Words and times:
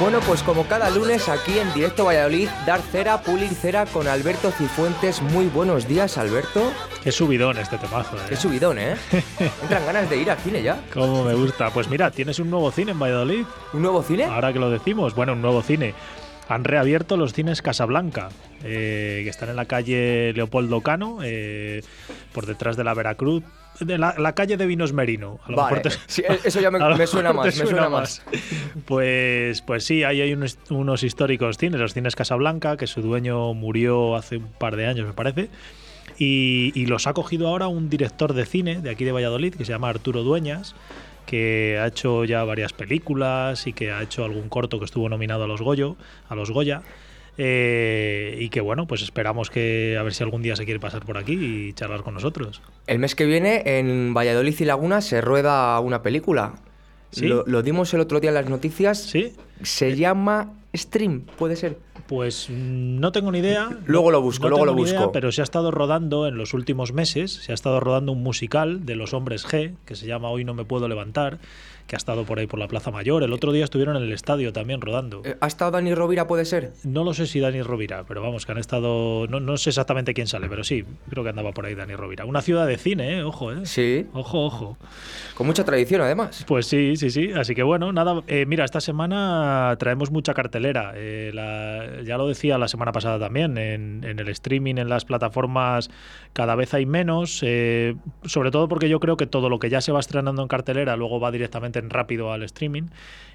Bueno, 0.00 0.18
pues 0.26 0.42
como 0.42 0.66
cada 0.66 0.90
lunes 0.90 1.28
aquí 1.28 1.56
en 1.56 1.72
Directo 1.72 2.04
Valladolid, 2.04 2.48
dar 2.66 2.80
cera, 2.80 3.22
pulir 3.22 3.50
cera 3.50 3.86
con 3.86 4.08
Alberto 4.08 4.50
Cifuentes. 4.50 5.22
Muy 5.22 5.46
buenos 5.46 5.86
días, 5.86 6.18
Alberto. 6.18 6.72
Qué 7.04 7.12
subidón 7.12 7.58
este 7.58 7.78
temazo, 7.78 8.16
¿eh? 8.16 8.26
Qué 8.28 8.34
subidón, 8.34 8.78
¿eh? 8.80 8.96
Entran 9.62 9.86
ganas 9.86 10.10
de 10.10 10.16
ir 10.16 10.28
al 10.32 10.38
cine 10.38 10.64
ya. 10.64 10.82
Cómo 10.92 11.22
me 11.22 11.34
gusta. 11.34 11.70
Pues 11.70 11.88
mira, 11.88 12.10
tienes 12.10 12.40
un 12.40 12.50
nuevo 12.50 12.72
cine 12.72 12.90
en 12.90 12.98
Valladolid. 12.98 13.44
¿Un 13.72 13.82
nuevo 13.82 14.02
cine? 14.02 14.24
Ahora 14.24 14.52
que 14.52 14.58
lo 14.58 14.68
decimos, 14.68 15.14
bueno, 15.14 15.32
un 15.34 15.42
nuevo 15.42 15.62
cine. 15.62 15.94
Han 16.48 16.64
reabierto 16.64 17.16
los 17.16 17.32
cines 17.32 17.62
Casablanca, 17.62 18.30
eh, 18.64 19.20
que 19.22 19.30
están 19.30 19.48
en 19.48 19.56
la 19.56 19.66
calle 19.66 20.32
Leopoldo 20.34 20.80
Cano, 20.80 21.18
eh, 21.22 21.82
por 22.32 22.46
detrás 22.46 22.76
de 22.76 22.82
la 22.82 22.94
Veracruz, 22.94 23.44
de 23.80 23.98
la, 23.98 24.14
la 24.18 24.34
calle 24.34 24.56
de 24.56 24.66
Vinos 24.66 24.92
Merino. 24.92 25.40
A 25.44 25.50
lo 25.50 25.56
Vale, 25.56 25.76
mejor 25.76 25.90
te- 25.92 25.98
sí, 26.06 26.22
eso 26.44 26.60
ya 26.60 26.70
me- 26.70 26.78
suena 27.06 27.32
más, 27.32 27.46
me 27.58 27.66
suena 27.66 27.88
más. 27.88 28.22
Pues, 28.86 29.62
pues 29.62 29.84
sí, 29.84 30.04
ahí 30.04 30.20
hay 30.20 30.32
unos, 30.32 30.58
unos 30.70 31.02
históricos 31.02 31.58
cines, 31.58 31.80
los 31.80 31.94
cines 31.94 32.16
Casablanca, 32.16 32.76
que 32.76 32.86
su 32.86 33.02
dueño 33.02 33.54
murió 33.54 34.16
hace 34.16 34.38
un 34.38 34.48
par 34.48 34.76
de 34.76 34.86
años, 34.86 35.06
me 35.06 35.12
parece. 35.12 35.48
Y, 36.18 36.72
y 36.74 36.86
los 36.86 37.06
ha 37.06 37.12
cogido 37.12 37.48
ahora 37.48 37.66
un 37.68 37.88
director 37.90 38.34
de 38.34 38.46
cine 38.46 38.80
de 38.80 38.90
aquí 38.90 39.04
de 39.04 39.12
Valladolid, 39.12 39.54
que 39.54 39.64
se 39.64 39.72
llama 39.72 39.88
Arturo 39.88 40.22
Dueñas, 40.22 40.74
que 41.26 41.78
ha 41.80 41.86
hecho 41.86 42.24
ya 42.24 42.44
varias 42.44 42.72
películas 42.72 43.66
y 43.66 43.72
que 43.72 43.90
ha 43.90 44.02
hecho 44.02 44.24
algún 44.24 44.48
corto 44.48 44.78
que 44.78 44.84
estuvo 44.84 45.08
nominado 45.08 45.44
a 45.44 45.46
los 45.48 45.62
Goyo, 45.62 45.96
a 46.28 46.34
los 46.34 46.50
Goya. 46.50 46.82
Eh, 47.36 48.36
y 48.40 48.48
que 48.48 48.60
bueno, 48.60 48.86
pues 48.86 49.02
esperamos 49.02 49.50
que 49.50 49.96
a 49.98 50.02
ver 50.02 50.14
si 50.14 50.22
algún 50.22 50.42
día 50.42 50.56
se 50.56 50.64
quiere 50.64 50.80
pasar 50.80 51.04
por 51.04 51.18
aquí 51.18 51.32
y 51.34 51.72
charlar 51.72 52.02
con 52.02 52.14
nosotros. 52.14 52.62
El 52.86 52.98
mes 52.98 53.14
que 53.14 53.26
viene 53.26 53.62
en 53.78 54.14
Valladolid 54.14 54.54
y 54.58 54.64
Laguna 54.64 55.00
se 55.00 55.20
rueda 55.20 55.78
una 55.80 56.02
película. 56.02 56.54
¿Sí? 57.10 57.26
Lo, 57.26 57.44
lo 57.46 57.62
dimos 57.62 57.94
el 57.94 58.00
otro 58.00 58.20
día 58.20 58.30
en 58.30 58.34
las 58.34 58.48
noticias. 58.48 58.98
¿Sí? 58.98 59.32
Se 59.62 59.96
llama 59.96 60.52
Stream, 60.74 61.22
puede 61.38 61.56
ser. 61.56 61.78
Pues 62.06 62.48
mm, 62.50 63.00
no 63.00 63.12
tengo 63.12 63.32
ni 63.32 63.38
idea. 63.38 63.70
Luego 63.86 64.10
lo 64.10 64.20
busco, 64.20 64.44
no 64.44 64.50
luego 64.50 64.66
lo 64.66 64.72
idea, 64.82 64.98
busco. 64.98 65.12
pero 65.12 65.32
se 65.32 65.40
ha 65.40 65.44
estado 65.44 65.70
rodando 65.70 66.26
en 66.26 66.36
los 66.36 66.52
últimos 66.54 66.92
meses, 66.92 67.32
se 67.32 67.52
ha 67.52 67.54
estado 67.54 67.80
rodando 67.80 68.12
un 68.12 68.22
musical 68.22 68.84
de 68.84 68.96
los 68.96 69.14
hombres 69.14 69.46
G, 69.46 69.74
que 69.84 69.94
se 69.94 70.06
llama 70.06 70.28
Hoy 70.28 70.44
no 70.44 70.54
me 70.54 70.64
puedo 70.64 70.88
levantar, 70.88 71.38
que 71.86 71.96
ha 71.96 71.98
estado 71.98 72.24
por 72.24 72.38
ahí 72.38 72.46
por 72.46 72.58
la 72.58 72.66
Plaza 72.68 72.90
Mayor. 72.90 73.22
El 73.22 73.32
otro 73.32 73.52
día 73.52 73.64
estuvieron 73.64 73.96
en 73.96 74.02
el 74.04 74.12
estadio 74.12 74.52
también 74.52 74.80
rodando. 74.80 75.20
Eh, 75.24 75.36
¿Ha 75.40 75.46
estado 75.46 75.72
Dani 75.72 75.94
Rovira, 75.94 76.26
puede 76.26 76.44
ser? 76.46 76.72
No 76.82 77.04
lo 77.04 77.12
sé 77.12 77.26
si 77.26 77.40
Dani 77.40 77.60
Rovira, 77.62 78.04
pero 78.08 78.22
vamos, 78.22 78.46
que 78.46 78.52
han 78.52 78.58
estado. 78.58 79.26
No, 79.28 79.38
no 79.40 79.56
sé 79.58 79.70
exactamente 79.70 80.14
quién 80.14 80.26
sale, 80.26 80.48
pero 80.48 80.64
sí, 80.64 80.84
creo 81.10 81.22
que 81.22 81.30
andaba 81.30 81.52
por 81.52 81.66
ahí 81.66 81.74
Dani 81.74 81.94
Rovira. 81.94 82.24
Una 82.24 82.40
ciudad 82.40 82.66
de 82.66 82.78
cine, 82.78 83.18
¿eh? 83.18 83.22
Ojo, 83.22 83.52
¿eh? 83.52 83.66
Sí. 83.66 84.06
Ojo, 84.14 84.44
ojo. 84.46 84.78
Con 85.34 85.46
mucha 85.46 85.64
tradición, 85.64 86.00
además. 86.00 86.44
Pues 86.48 86.66
sí, 86.66 86.96
sí, 86.96 87.10
sí. 87.10 87.32
Así 87.32 87.54
que 87.54 87.62
bueno, 87.62 87.92
nada. 87.92 88.22
eh, 88.28 88.46
mira, 88.46 88.64
esta 88.64 88.80
semana 88.80 89.76
traemos 89.78 90.10
mucha 90.10 90.32
cartelera. 90.32 90.92
Eh, 90.96 91.30
la- 91.34 92.02
ya 92.02 92.16
lo 92.16 92.26
decía 92.28 92.56
la 92.58 92.68
semana 92.68 92.92
pasada 92.92 93.18
también. 93.18 93.58
En, 93.58 94.04
en 94.04 94.18
el 94.18 94.28
streaming, 94.28 94.76
en 94.76 94.88
las 94.88 95.04
plataformas, 95.04 95.90
cada 96.32 96.54
vez 96.54 96.72
hay 96.74 96.86
menos. 96.86 97.40
eh, 97.42 97.94
sobre 98.24 98.50
todo 98.50 98.68
porque 98.68 98.88
yo 98.88 99.00
creo 99.00 99.16
que 99.16 99.26
todo 99.26 99.48
lo 99.50 99.58
que 99.58 99.68
ya 99.68 99.80
se 99.80 99.92
va 99.92 100.00
estrenando 100.00 100.40
en 100.42 100.48
cartelera 100.48 100.96
luego 100.96 101.20
va 101.20 101.30
directamente 101.30 101.73
rápido 101.82 102.32
al 102.32 102.42
streaming. 102.42 102.84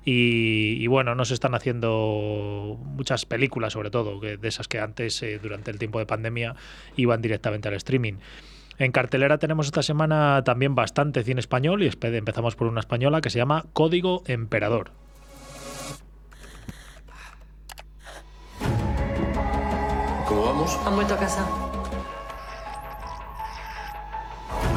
Y, 0.05 0.77
y 0.79 0.87
bueno, 0.87 1.15
no 1.15 1.25
se 1.25 1.33
están 1.33 1.55
haciendo 1.55 2.77
muchas 2.83 3.25
películas, 3.25 3.73
sobre 3.73 3.91
todo, 3.91 4.19
que 4.19 4.37
de 4.37 4.47
esas 4.47 4.67
que 4.67 4.79
antes, 4.79 5.21
eh, 5.23 5.39
durante 5.41 5.71
el 5.71 5.77
tiempo 5.77 5.99
de 5.99 6.05
pandemia, 6.05 6.55
iban 6.95 7.21
directamente 7.21 7.67
al 7.67 7.75
streaming. 7.75 8.13
En 8.79 8.93
cartelera 8.93 9.37
tenemos 9.37 9.65
esta 9.65 9.83
semana 9.83 10.41
también 10.45 10.73
bastante 10.73 11.23
cine 11.23 11.41
español 11.41 11.83
y 11.83 11.91
empezamos 12.01 12.55
por 12.55 12.67
una 12.67 12.79
española 12.79 13.19
que 13.19 13.29
se 13.29 13.37
llama 13.37 13.65
Código 13.73 14.23
Emperador. 14.25 14.91
¿Cómo 20.25 20.45
vamos? 20.45 20.79
Han 20.85 20.95
vuelto 20.95 21.13
a 21.15 21.17
casa. 21.17 21.68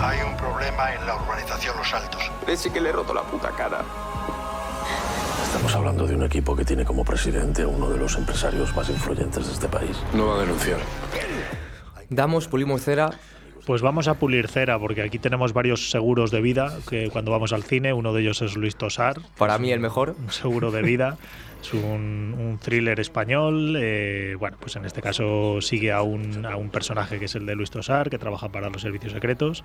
Hay 0.02 0.18
un 0.28 0.36
problema 0.36 0.94
en 0.94 1.06
la 1.06 1.14
urbanización 1.16 1.76
Los 1.76 1.94
Altos. 1.94 2.30
Ese 2.48 2.72
que 2.72 2.80
le 2.80 2.88
he 2.88 2.92
roto 2.92 3.14
la 3.14 3.22
puta 3.22 3.50
cara. 3.50 3.82
Estamos 5.44 5.74
hablando 5.76 6.06
de 6.06 6.16
un 6.16 6.24
equipo 6.24 6.56
que 6.56 6.64
tiene 6.64 6.84
como 6.84 7.04
presidente 7.04 7.62
a 7.62 7.68
uno 7.68 7.88
de 7.88 7.98
los 7.98 8.16
empresarios 8.16 8.74
más 8.74 8.88
influyentes 8.88 9.46
de 9.46 9.52
este 9.52 9.68
país. 9.68 9.96
No 10.12 10.26
va 10.26 10.36
a 10.36 10.40
denunciar. 10.40 10.78
Damos, 12.10 12.48
pulimos 12.48 12.82
cera. 12.82 13.10
Pues 13.64 13.80
vamos 13.80 14.08
a 14.08 14.14
pulir 14.14 14.48
cera, 14.48 14.76
porque 14.80 15.02
aquí 15.02 15.20
tenemos 15.20 15.52
varios 15.52 15.88
seguros 15.90 16.32
de 16.32 16.40
vida 16.40 16.76
que 16.88 17.10
cuando 17.10 17.30
vamos 17.30 17.52
al 17.52 17.62
cine, 17.62 17.92
uno 17.92 18.12
de 18.12 18.22
ellos 18.22 18.42
es 18.42 18.56
Luis 18.56 18.74
Tosar, 18.74 19.20
Para 19.38 19.56
mí 19.58 19.70
el 19.70 19.78
mejor. 19.78 20.16
un 20.18 20.32
seguro 20.32 20.72
de 20.72 20.82
vida. 20.82 21.16
Es 21.62 21.72
un, 21.74 22.58
thriller 22.60 22.98
español. 22.98 23.76
eh, 23.78 24.34
bueno, 24.38 24.56
pues 24.58 24.74
en 24.76 24.84
este 24.84 25.00
caso 25.00 25.60
sigue 25.60 25.92
a 25.92 26.02
un, 26.02 26.44
a 26.44 26.56
un 26.56 26.70
personaje 26.70 27.20
que 27.20 27.26
es 27.26 27.34
el 27.36 27.46
de 27.46 27.54
Luis 27.54 27.70
Tosar, 27.70 28.10
que 28.10 28.18
trabaja 28.18 28.48
para 28.48 28.68
los 28.68 28.82
servicios 28.82 29.12
secretos. 29.12 29.64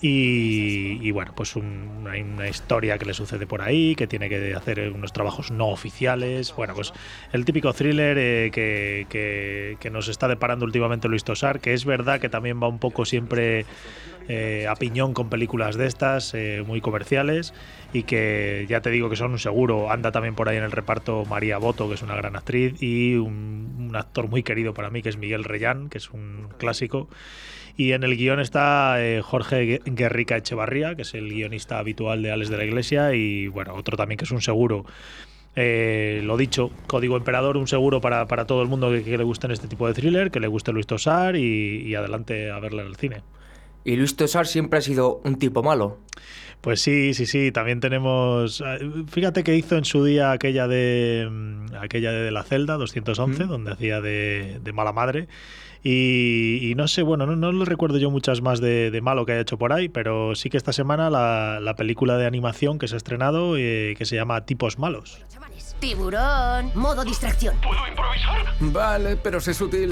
Y, 0.00 0.98
y 1.02 1.10
bueno, 1.10 1.32
pues 1.34 1.56
un- 1.56 2.06
hay 2.08 2.22
una 2.22 2.48
historia 2.48 2.98
que 2.98 3.04
le 3.04 3.14
sucede 3.14 3.46
por 3.46 3.62
ahí, 3.62 3.96
que 3.96 4.06
tiene 4.06 4.28
que 4.28 4.54
hacer 4.54 4.92
unos 4.92 5.12
trabajos 5.12 5.50
no 5.50 5.68
oficiales. 5.68 6.54
Bueno, 6.56 6.74
pues 6.74 6.92
el 7.32 7.44
típico 7.44 7.72
thriller 7.72 8.16
eh, 8.18 8.50
que, 8.52 9.06
que- 9.10 9.76
que 9.80 9.90
nos 9.90 10.08
está 10.08 10.28
deparando 10.28 10.64
últimamente 10.64 11.08
Luis 11.08 11.24
Tosar, 11.24 11.58
que 11.60 11.74
es 11.74 11.84
verdad 11.84 12.20
que 12.20 12.28
también 12.28 12.62
va 12.62 12.68
un 12.68 12.78
poco 12.78 13.04
siempre 13.04 13.66
eh, 14.28 14.66
a 14.68 14.74
piñón 14.76 15.14
con 15.14 15.30
películas 15.30 15.76
de 15.76 15.86
estas, 15.86 16.32
eh, 16.34 16.62
muy 16.66 16.80
comerciales, 16.82 17.54
y 17.94 18.02
que 18.04 18.66
ya 18.68 18.82
te 18.82 18.90
digo 18.90 19.08
que 19.10 19.16
son 19.16 19.32
un 19.32 19.38
seguro. 19.38 19.90
Anda 19.90 20.12
también 20.12 20.34
por 20.34 20.48
ahí 20.48 20.58
en 20.58 20.64
el 20.64 20.70
reparto 20.70 21.24
María 21.24 21.56
Boto, 21.58 21.88
que 21.88 21.94
es 21.94 22.02
una 22.02 22.14
gran 22.14 22.36
actriz, 22.36 22.80
y 22.82 23.14
un, 23.14 23.74
un 23.88 23.96
actor 23.96 24.28
muy 24.28 24.42
querido 24.42 24.74
para 24.74 24.90
mí, 24.90 25.00
que 25.02 25.08
es 25.08 25.16
Miguel 25.16 25.44
Reyán, 25.44 25.88
que 25.88 25.98
es 25.98 26.10
un 26.10 26.48
clásico. 26.58 27.08
Y 27.78 27.92
en 27.92 28.02
el 28.02 28.16
guion 28.16 28.40
está 28.40 28.96
eh, 29.02 29.22
Jorge 29.22 29.80
Gue- 29.80 29.94
Guerrica 29.94 30.36
Echevarría, 30.36 30.96
que 30.96 31.02
es 31.02 31.14
el 31.14 31.32
guionista 31.32 31.78
habitual 31.78 32.22
de 32.22 32.32
Alex 32.32 32.50
de 32.50 32.56
la 32.58 32.64
Iglesia, 32.64 33.14
y 33.14 33.46
bueno, 33.46 33.72
otro 33.74 33.96
también 33.96 34.18
que 34.18 34.24
es 34.24 34.30
un 34.32 34.42
seguro. 34.42 34.84
Eh, 35.56 36.20
lo 36.24 36.36
dicho, 36.36 36.70
Código 36.88 37.16
Emperador, 37.16 37.56
un 37.56 37.66
seguro 37.68 38.00
para, 38.00 38.26
para 38.26 38.46
todo 38.46 38.62
el 38.62 38.68
mundo 38.68 38.90
que, 38.90 39.02
que 39.04 39.16
le 39.16 39.24
gusten 39.24 39.52
este 39.52 39.68
tipo 39.68 39.86
de 39.86 39.94
thriller, 39.94 40.30
que 40.30 40.40
le 40.40 40.48
guste 40.48 40.72
Luis 40.72 40.86
Tosar 40.86 41.36
y, 41.36 41.82
y 41.86 41.94
adelante 41.94 42.50
a 42.50 42.58
verla 42.58 42.82
en 42.82 42.88
el 42.88 42.96
cine. 42.96 43.22
Y 43.84 43.94
Luis 43.96 44.16
Tosar 44.16 44.46
siempre 44.48 44.80
ha 44.80 44.82
sido 44.82 45.20
un 45.24 45.38
tipo 45.38 45.62
malo. 45.62 45.98
Pues 46.60 46.80
sí, 46.80 47.14
sí, 47.14 47.26
sí, 47.26 47.52
también 47.52 47.78
tenemos... 47.78 48.60
eh, 48.60 48.78
Fíjate 49.08 49.44
que 49.44 49.54
hizo 49.54 49.76
en 49.76 49.84
su 49.84 50.04
día 50.04 50.32
aquella 50.32 50.66
de 50.66 51.28
mm, 51.30 51.76
aquella 51.80 52.10
de 52.10 52.32
La 52.32 52.42
Celda, 52.42 52.74
211, 52.76 53.44
donde 53.44 53.70
hacía 53.72 54.00
de, 54.00 54.58
de 54.62 54.72
mala 54.72 54.92
madre. 54.92 55.28
Y, 55.82 56.70
y 56.70 56.74
no 56.74 56.88
sé, 56.88 57.02
bueno, 57.02 57.26
no, 57.26 57.36
no 57.36 57.52
lo 57.52 57.64
recuerdo 57.64 57.98
yo 57.98 58.10
muchas 58.10 58.40
más 58.40 58.60
de, 58.60 58.90
de 58.90 59.00
malo 59.00 59.24
que 59.24 59.32
haya 59.32 59.42
hecho 59.42 59.58
por 59.58 59.72
ahí, 59.72 59.88
pero 59.88 60.34
sí 60.34 60.50
que 60.50 60.56
esta 60.56 60.72
semana 60.72 61.08
la, 61.10 61.60
la 61.60 61.76
película 61.76 62.16
de 62.16 62.26
animación 62.26 62.78
que 62.78 62.88
se 62.88 62.94
ha 62.94 62.98
estrenado, 62.98 63.56
eh, 63.56 63.94
que 63.96 64.04
se 64.04 64.16
llama 64.16 64.44
Tipos 64.44 64.78
Malos. 64.78 65.18
Tiburón. 65.80 66.72
Modo 66.74 67.04
distracción. 67.04 67.54
Vale, 68.58 69.16
pero 69.16 69.40
sé 69.40 69.54
sutil. 69.54 69.90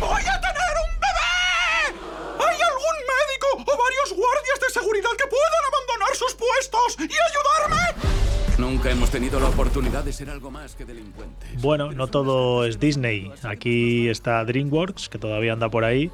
¡Voy 0.00 0.22
a 0.22 0.40
tener 0.40 0.74
un 0.82 0.94
bebé! 0.98 1.94
¿Hay 2.40 2.60
algún 2.60 2.96
médico 3.06 3.46
o 3.54 3.76
varios 3.78 4.12
guardias 4.16 4.58
de 4.60 4.70
seguridad 4.80 5.10
que 5.16 5.28
puedan 5.28 5.64
abandonar 5.70 6.16
sus 6.16 6.34
puestos 6.34 6.96
y 6.98 7.04
ayudarme? 7.04 8.27
Nunca 8.58 8.90
hemos 8.90 9.10
tenido 9.10 9.38
la 9.38 9.48
oportunidad 9.48 10.02
de 10.02 10.12
ser 10.12 10.30
algo 10.30 10.50
más 10.50 10.74
que 10.74 10.84
delincuentes. 10.84 11.62
Bueno, 11.62 11.92
no 11.92 12.08
todo 12.08 12.64
es 12.64 12.80
Disney. 12.80 13.30
Aquí 13.44 14.08
está 14.08 14.44
DreamWorks, 14.44 15.08
que 15.08 15.18
todavía 15.18 15.52
anda 15.52 15.68
por 15.68 15.84
ahí. 15.84 16.10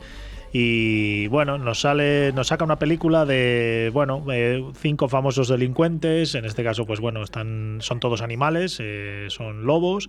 Y 0.52 1.26
bueno, 1.28 1.56
nos 1.56 1.80
sale, 1.80 2.32
nos 2.32 2.48
saca 2.48 2.62
una 2.62 2.78
película 2.78 3.24
de, 3.24 3.90
bueno, 3.94 4.24
eh, 4.30 4.62
cinco 4.78 5.08
famosos 5.08 5.48
delincuentes. 5.48 6.34
En 6.34 6.44
este 6.44 6.62
caso, 6.62 6.84
pues 6.84 7.00
bueno, 7.00 7.22
están, 7.22 7.78
son 7.80 7.98
todos 7.98 8.20
animales, 8.20 8.76
eh, 8.78 9.26
son 9.30 9.64
lobos. 9.64 10.08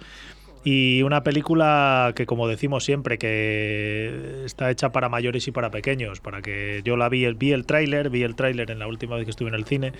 Y 0.65 1.03
una 1.03 1.23
película 1.23 2.11
que, 2.15 2.25
como 2.25 2.47
decimos 2.47 2.83
siempre, 2.83 3.19
que 3.19 4.41
está 4.45 4.71
hecha 4.71 4.91
para 4.91 5.09
mayores 5.09 5.47
y 5.47 5.51
para 5.51 5.69
pequeños. 5.69 6.21
Para 6.21 6.41
que 6.41 6.81
yo 6.83 6.97
la 6.97 7.07
vi, 7.07 7.31
vi 7.33 7.51
el 7.51 7.67
tráiler, 7.67 8.09
vi 8.09 8.23
el 8.23 8.35
tráiler 8.35 8.71
en 8.71 8.79
la 8.79 8.87
última 8.87 9.15
vez 9.15 9.25
que 9.25 9.29
estuve 9.29 9.49
en 9.49 9.55
el 9.55 9.65
cine 9.65 9.93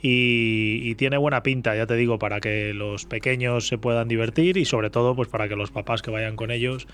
y, 0.00 0.78
y 0.84 0.94
tiene 0.94 1.16
buena 1.16 1.42
pinta, 1.42 1.74
ya 1.74 1.86
te 1.86 1.96
digo, 1.96 2.20
para 2.20 2.38
que 2.38 2.72
los 2.74 3.06
pequeños 3.06 3.66
se 3.66 3.76
puedan 3.76 4.06
divertir 4.06 4.56
y 4.56 4.64
sobre 4.64 4.88
todo, 4.88 5.16
pues 5.16 5.28
para 5.28 5.48
que 5.48 5.56
los 5.56 5.72
papás 5.72 6.00
que 6.00 6.12
vayan 6.12 6.36
con 6.36 6.52
ellos 6.52 6.86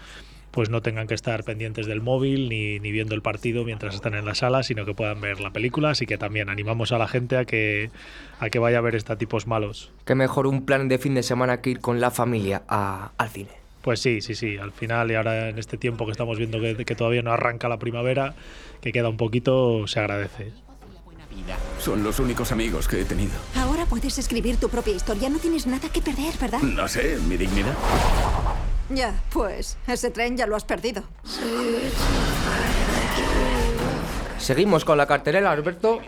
pues 0.50 0.68
no 0.70 0.82
tengan 0.82 1.06
que 1.06 1.14
estar 1.14 1.44
pendientes 1.44 1.86
del 1.86 2.00
móvil 2.00 2.48
ni, 2.48 2.80
ni 2.80 2.90
viendo 2.90 3.14
el 3.14 3.22
partido 3.22 3.64
mientras 3.64 3.94
están 3.94 4.14
en 4.14 4.24
la 4.24 4.34
sala, 4.34 4.62
sino 4.62 4.84
que 4.84 4.94
puedan 4.94 5.20
ver 5.20 5.40
la 5.40 5.50
película. 5.50 5.90
Así 5.90 6.06
que 6.06 6.18
también 6.18 6.48
animamos 6.48 6.90
a 6.92 6.98
la 6.98 7.06
gente 7.06 7.36
a 7.36 7.44
que, 7.44 7.90
a 8.40 8.50
que 8.50 8.58
vaya 8.58 8.78
a 8.78 8.80
ver 8.80 8.94
estos 8.96 9.16
tipos 9.18 9.46
malos. 9.46 9.90
Qué 10.04 10.14
mejor 10.14 10.46
un 10.46 10.64
plan 10.66 10.88
de 10.88 10.98
fin 10.98 11.14
de 11.14 11.22
semana 11.22 11.60
que 11.60 11.70
ir 11.70 11.80
con 11.80 12.00
la 12.00 12.10
familia 12.10 12.62
a- 12.68 13.12
al 13.16 13.28
cine. 13.28 13.50
Pues 13.82 14.00
sí, 14.00 14.20
sí, 14.20 14.34
sí. 14.34 14.56
Al 14.58 14.72
final 14.72 15.10
y 15.10 15.14
ahora 15.14 15.48
en 15.48 15.58
este 15.58 15.78
tiempo 15.78 16.04
que 16.04 16.12
estamos 16.12 16.36
viendo 16.36 16.60
que, 16.60 16.84
que 16.84 16.94
todavía 16.94 17.22
no 17.22 17.32
arranca 17.32 17.68
la 17.68 17.78
primavera, 17.78 18.34
que 18.82 18.92
queda 18.92 19.08
un 19.08 19.16
poquito, 19.16 19.86
se 19.86 20.00
agradece. 20.00 20.52
Son 21.78 22.02
los 22.02 22.18
únicos 22.18 22.52
amigos 22.52 22.86
que 22.88 23.00
he 23.00 23.04
tenido. 23.04 23.32
Ahora 23.56 23.86
puedes 23.86 24.18
escribir 24.18 24.56
tu 24.58 24.68
propia 24.68 24.94
historia. 24.94 25.30
No 25.30 25.38
tienes 25.38 25.66
nada 25.66 25.88
que 25.88 26.02
perder, 26.02 26.34
¿verdad? 26.38 26.60
No 26.60 26.86
sé, 26.88 27.16
mi 27.26 27.36
dignidad. 27.38 27.74
Ya, 28.92 29.14
pues 29.32 29.78
ese 29.86 30.10
tren 30.10 30.36
ya 30.36 30.46
lo 30.46 30.56
has 30.56 30.64
perdido. 30.64 31.04
Seguimos 34.38 34.84
con 34.84 34.98
la 34.98 35.06
cartelera, 35.06 35.52
Alberto. 35.52 36.00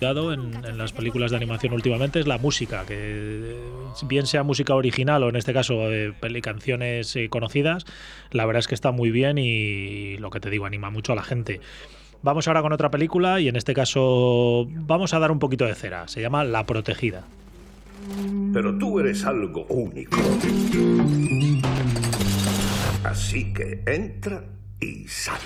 Dado 0.00 0.32
en, 0.32 0.64
en 0.64 0.78
las 0.78 0.92
películas 0.92 1.30
de 1.30 1.36
animación 1.36 1.74
últimamente 1.74 2.20
es 2.20 2.26
la 2.26 2.38
música, 2.38 2.84
que 2.86 2.94
eh, 2.96 3.60
bien 4.04 4.26
sea 4.26 4.42
música 4.42 4.74
original 4.74 5.22
o 5.24 5.28
en 5.28 5.36
este 5.36 5.52
caso 5.52 5.92
eh, 5.92 6.14
peli- 6.18 6.40
canciones 6.40 7.14
eh, 7.16 7.28
conocidas, 7.28 7.84
la 8.30 8.46
verdad 8.46 8.60
es 8.60 8.68
que 8.68 8.74
está 8.74 8.92
muy 8.92 9.10
bien 9.10 9.36
y 9.36 10.16
lo 10.16 10.30
que 10.30 10.40
te 10.40 10.48
digo, 10.48 10.64
anima 10.64 10.88
mucho 10.88 11.12
a 11.12 11.16
la 11.16 11.22
gente. 11.22 11.60
Vamos 12.22 12.48
ahora 12.48 12.62
con 12.62 12.72
otra 12.72 12.90
película 12.90 13.40
y 13.40 13.48
en 13.48 13.56
este 13.56 13.74
caso 13.74 14.66
vamos 14.70 15.12
a 15.12 15.18
dar 15.18 15.30
un 15.30 15.38
poquito 15.38 15.66
de 15.66 15.74
cera. 15.74 16.08
Se 16.08 16.22
llama 16.22 16.44
La 16.44 16.64
Protegida. 16.64 17.24
Pero 18.52 18.76
tú 18.78 18.98
eres 19.00 19.24
algo 19.24 19.64
único. 19.66 20.16
Así 23.04 23.52
que 23.52 23.82
entra 23.86 24.44
y 24.80 25.06
sal. 25.08 25.38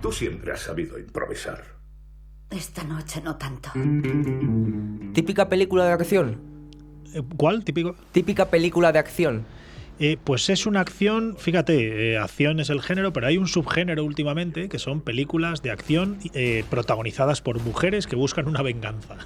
Tú 0.00 0.12
siempre 0.12 0.52
has 0.52 0.60
sabido 0.60 0.98
improvisar. 0.98 1.62
Esta 2.50 2.84
noche 2.84 3.20
no 3.22 3.36
tanto. 3.36 3.70
Típica 5.14 5.48
película 5.48 5.86
de 5.86 5.92
acción. 5.92 6.38
Eh, 7.14 7.22
¿Cuál? 7.36 7.64
Típico. 7.64 7.94
Típica 8.12 8.50
película 8.50 8.92
de 8.92 8.98
acción. 8.98 9.46
Eh, 9.98 10.16
pues 10.22 10.48
es 10.48 10.66
una 10.66 10.80
acción, 10.80 11.36
fíjate, 11.38 12.12
eh, 12.12 12.18
acción 12.18 12.60
es 12.60 12.70
el 12.70 12.82
género, 12.82 13.12
pero 13.12 13.26
hay 13.26 13.38
un 13.38 13.46
subgénero 13.46 14.04
últimamente 14.04 14.68
que 14.68 14.78
son 14.78 15.00
películas 15.00 15.62
de 15.62 15.70
acción 15.70 16.18
eh, 16.34 16.64
protagonizadas 16.70 17.40
por 17.40 17.60
mujeres 17.60 18.06
que 18.06 18.16
buscan 18.16 18.48
una 18.48 18.62
venganza. 18.62 19.16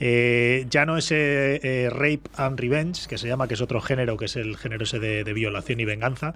Eh, 0.00 0.66
ya 0.70 0.86
no 0.86 0.96
es 0.96 1.10
Rape 1.10 2.22
and 2.36 2.58
Revenge, 2.58 3.06
que 3.06 3.18
se 3.18 3.28
llama, 3.28 3.48
que 3.48 3.54
es 3.54 3.60
otro 3.60 3.80
género, 3.80 4.16
que 4.16 4.24
es 4.24 4.36
el 4.36 4.56
género 4.56 4.84
ese 4.84 4.98
de 4.98 5.32
violación 5.32 5.80
y 5.80 5.84
venganza. 5.84 6.34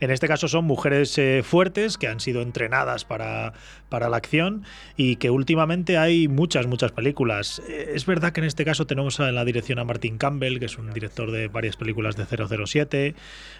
En 0.00 0.12
este 0.12 0.28
caso 0.28 0.46
son 0.46 0.64
mujeres 0.64 1.18
eh, 1.18 1.42
fuertes 1.44 1.98
que 1.98 2.06
han 2.06 2.20
sido 2.20 2.40
entrenadas 2.40 3.04
para, 3.04 3.52
para 3.88 4.08
la 4.08 4.16
acción 4.16 4.62
y 4.96 5.16
que 5.16 5.30
últimamente 5.30 5.98
hay 5.98 6.28
muchas, 6.28 6.68
muchas 6.68 6.92
películas. 6.92 7.60
Eh, 7.68 7.92
es 7.94 8.06
verdad 8.06 8.32
que 8.32 8.40
en 8.40 8.46
este 8.46 8.64
caso 8.64 8.86
tenemos 8.86 9.18
en 9.18 9.34
la 9.34 9.44
dirección 9.44 9.80
a 9.80 9.84
Martin 9.84 10.16
Campbell, 10.16 10.60
que 10.60 10.66
es 10.66 10.78
un 10.78 10.92
director 10.92 11.32
de 11.32 11.48
varias 11.48 11.76
películas 11.76 12.16
de 12.16 12.26
007. 12.26 13.16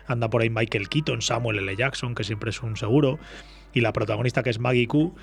Anda 0.06 0.30
por 0.30 0.42
ahí 0.42 0.50
Michael 0.50 0.88
Keaton, 0.88 1.22
Samuel 1.22 1.58
L. 1.58 1.74
Jackson, 1.74 2.14
que 2.14 2.22
siempre 2.22 2.50
es 2.50 2.62
un 2.62 2.76
seguro. 2.76 3.18
Y 3.74 3.80
la 3.80 3.92
protagonista 3.92 4.42
que 4.42 4.50
es 4.50 4.60
Maggie 4.60 4.86
Q. 4.86 5.14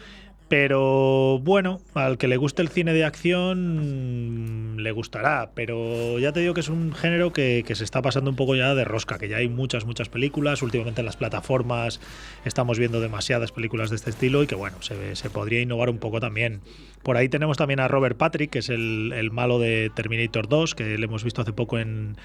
Pero 0.47 1.39
bueno, 1.39 1.81
al 1.95 2.19
que 2.19 2.27
le 2.27 2.37
guste 2.37 2.61
el 2.61 2.69
cine 2.69 2.93
de 2.93 3.03
acción 3.03 4.75
le 4.77 4.91
gustará, 4.91 5.49
pero 5.55 6.19
ya 6.19 6.31
te 6.33 6.41
digo 6.41 6.53
que 6.53 6.59
es 6.59 6.69
un 6.69 6.93
género 6.93 7.33
que, 7.33 7.63
que 7.65 7.73
se 7.73 7.83
está 7.83 8.03
pasando 8.03 8.29
un 8.29 8.35
poco 8.35 8.55
ya 8.55 8.75
de 8.75 8.85
rosca, 8.85 9.17
que 9.17 9.27
ya 9.27 9.37
hay 9.37 9.49
muchas, 9.49 9.85
muchas 9.85 10.07
películas, 10.07 10.61
últimamente 10.61 11.01
en 11.01 11.05
las 11.05 11.17
plataformas 11.17 11.99
estamos 12.45 12.77
viendo 12.77 13.01
demasiadas 13.01 13.51
películas 13.51 13.89
de 13.89 13.95
este 13.95 14.11
estilo 14.11 14.43
y 14.43 14.47
que 14.47 14.53
bueno, 14.53 14.77
se, 14.81 15.15
se 15.15 15.29
podría 15.31 15.61
innovar 15.61 15.89
un 15.89 15.97
poco 15.97 16.19
también. 16.19 16.61
Por 17.05 17.17
ahí 17.17 17.29
tenemos 17.29 17.55
también 17.55 17.79
a 17.81 17.87
Robert 17.87 18.17
Patrick, 18.17 18.49
que 18.49 18.59
es 18.59 18.69
el, 18.69 19.13
el 19.15 19.29
malo 19.29 19.59
de 19.59 19.91
Terminator 19.93 20.49
2, 20.49 20.73
que 20.73 20.97
le 20.97 21.05
hemos 21.05 21.23
visto 21.23 21.39
hace 21.43 21.53
poco 21.53 21.77
en, 21.77 22.17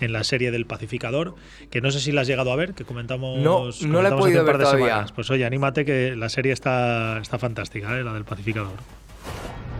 en 0.00 0.12
la 0.12 0.24
serie 0.24 0.50
del 0.50 0.66
Pacificador, 0.66 1.36
que 1.70 1.80
no 1.80 1.92
sé 1.92 2.00
si 2.00 2.10
la 2.10 2.22
has 2.22 2.26
llegado 2.26 2.50
a 2.50 2.56
ver, 2.56 2.74
que 2.74 2.84
comentamos. 2.84 3.38
No, 3.38 3.66
no 3.86 4.02
la 4.02 4.08
he 4.08 4.12
podido 4.12 4.40
un 4.40 4.46
par 4.46 4.56
ver 4.56 4.58
de 4.58 4.64
todavía. 4.64 4.86
semanas. 4.88 5.12
Pues 5.12 5.30
oye, 5.30 5.44
anímate 5.44 5.84
que 5.84 6.16
la 6.16 6.28
serie 6.28 6.52
está, 6.52 7.20
está 7.22 7.38
fantástica, 7.38 7.96
¿eh? 7.96 8.02
la 8.02 8.12
del 8.12 8.24
Pacificador. 8.24 8.72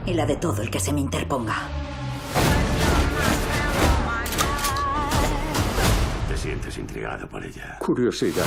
Y 0.06 0.14
la 0.14 0.24
de 0.24 0.36
todo 0.36 0.62
el 0.62 0.70
que 0.70 0.78
se 0.78 0.92
me 0.92 1.00
interponga. 1.00 1.56
¿Te 6.28 6.36
sientes 6.36 6.78
intrigado 6.78 7.26
por 7.28 7.44
ella? 7.44 7.76
Curiosidad. 7.80 8.44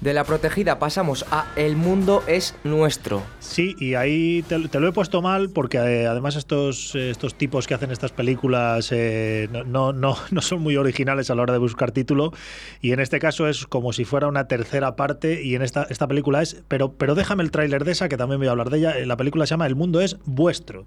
De 0.00 0.14
la 0.14 0.24
protegida 0.24 0.78
pasamos 0.78 1.26
a 1.30 1.52
El 1.56 1.76
mundo 1.76 2.22
es 2.26 2.56
nuestro. 2.64 3.22
Sí, 3.38 3.76
y 3.78 3.96
ahí 3.96 4.42
te, 4.48 4.58
lo 4.58 4.88
he 4.88 4.92
puesto 4.92 5.20
mal 5.20 5.50
porque 5.50 5.76
eh, 5.76 6.06
además 6.06 6.36
estos, 6.36 6.94
eh, 6.94 7.10
estos 7.10 7.34
tipos 7.34 7.66
que 7.66 7.74
hacen 7.74 7.90
estas 7.90 8.10
películas 8.10 8.92
eh, 8.92 9.50
no, 9.66 9.92
no, 9.92 10.16
no, 10.30 10.40
son 10.40 10.62
muy 10.62 10.78
originales 10.78 11.28
a 11.30 11.34
la 11.34 11.42
hora 11.42 11.52
de 11.52 11.58
buscar 11.58 11.92
título 11.92 12.32
y 12.80 12.92
en 12.92 13.00
este 13.00 13.18
caso 13.18 13.46
es 13.46 13.66
como 13.66 13.92
si 13.92 14.06
fuera 14.06 14.26
una 14.26 14.48
tercera 14.48 14.96
parte 14.96 15.42
y 15.42 15.54
en 15.54 15.60
esta, 15.60 15.86
esta 15.90 16.08
película 16.08 16.40
es, 16.40 16.62
pero, 16.66 16.92
pero 16.92 17.14
déjame 17.14 17.42
el 17.42 17.50
tráiler 17.50 17.84
de 17.84 17.92
esa 17.92 18.08
que 18.08 18.16
también 18.16 18.40
voy 18.40 18.48
a 18.48 18.52
hablar 18.52 18.70
de 18.70 18.78
ella, 18.78 18.94
la 19.04 19.18
película 19.18 19.44
se 19.44 19.50
llama 19.50 19.66
El 19.66 19.76
mundo 19.76 20.00
es 20.00 20.16
vuestro. 20.24 20.86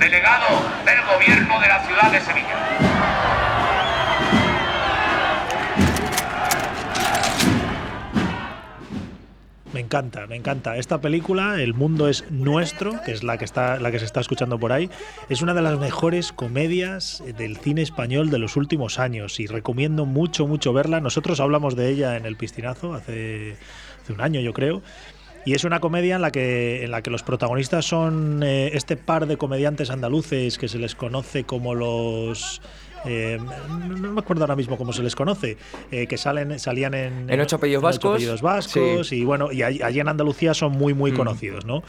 Delegado 0.00 0.46
del 0.86 0.98
gobierno 1.04 1.60
de 1.60 1.68
la 1.68 1.86
ciudad 1.86 2.10
de 2.10 2.20
Sevilla. 2.20 2.56
Me 9.74 9.80
encanta, 9.80 10.26
me 10.26 10.36
encanta. 10.36 10.78
Esta 10.78 11.00
película, 11.00 11.60
El 11.60 11.74
mundo 11.74 12.08
es 12.08 12.30
nuestro, 12.30 13.02
que 13.02 13.12
es 13.12 13.22
la 13.22 13.36
que 13.36 13.44
está, 13.44 13.78
la 13.78 13.90
que 13.90 13.98
se 13.98 14.06
está 14.06 14.20
escuchando 14.20 14.58
por 14.58 14.72
ahí, 14.72 14.90
es 15.28 15.42
una 15.42 15.52
de 15.52 15.62
las 15.62 15.78
mejores 15.78 16.32
comedias 16.32 17.22
del 17.36 17.58
cine 17.58 17.82
español 17.82 18.30
de 18.30 18.38
los 18.38 18.56
últimos 18.56 18.98
años 18.98 19.38
y 19.38 19.46
recomiendo 19.46 20.06
mucho, 20.06 20.46
mucho 20.46 20.72
verla. 20.72 21.00
Nosotros 21.00 21.40
hablamos 21.40 21.76
de 21.76 21.90
ella 21.90 22.16
en 22.16 22.24
el 22.24 22.36
piscinazo 22.36 22.94
hace, 22.94 23.56
hace 24.02 24.12
un 24.12 24.22
año, 24.22 24.40
yo 24.40 24.54
creo. 24.54 24.82
Y 25.46 25.54
es 25.54 25.64
una 25.64 25.80
comedia 25.80 26.16
en 26.16 26.22
la 26.22 26.30
que, 26.30 26.84
en 26.84 26.90
la 26.90 27.02
que 27.02 27.10
los 27.10 27.22
protagonistas 27.22 27.86
son 27.86 28.42
eh, 28.42 28.70
este 28.74 28.96
par 28.96 29.26
de 29.26 29.36
comediantes 29.38 29.90
andaluces 29.90 30.58
que 30.58 30.68
se 30.68 30.78
les 30.78 30.94
conoce 30.94 31.44
como 31.44 31.74
los. 31.74 32.60
eh, 33.06 33.38
no, 33.88 34.12
me 34.12 34.20
acuerdo 34.20 34.42
ahora 34.44 34.54
mismo 34.56 34.76
cómo 34.76 34.92
se 34.92 35.02
les 35.02 35.16
conoce, 35.16 35.56
eh, 35.90 36.06
que 36.06 36.18
salen, 36.18 36.58
salían 36.58 36.92
en, 36.92 37.30
En 37.30 37.40
Ocho 37.40 37.56
Apellidos 37.56 37.82
en 37.82 37.88
Ocho 37.88 38.10
Vascos. 38.10 38.42
Vascos 38.42 39.12
y 39.12 39.24
bueno, 39.24 39.50
y 39.50 39.62
allí, 39.62 39.80
allí 39.82 40.00
en 40.00 40.08
Andalucía 40.08 40.52
son 40.52 40.72
muy, 40.72 40.92
muy 40.92 41.12
Mm. 41.12 41.16
conocidos, 41.16 41.64
¿no? 41.64 41.82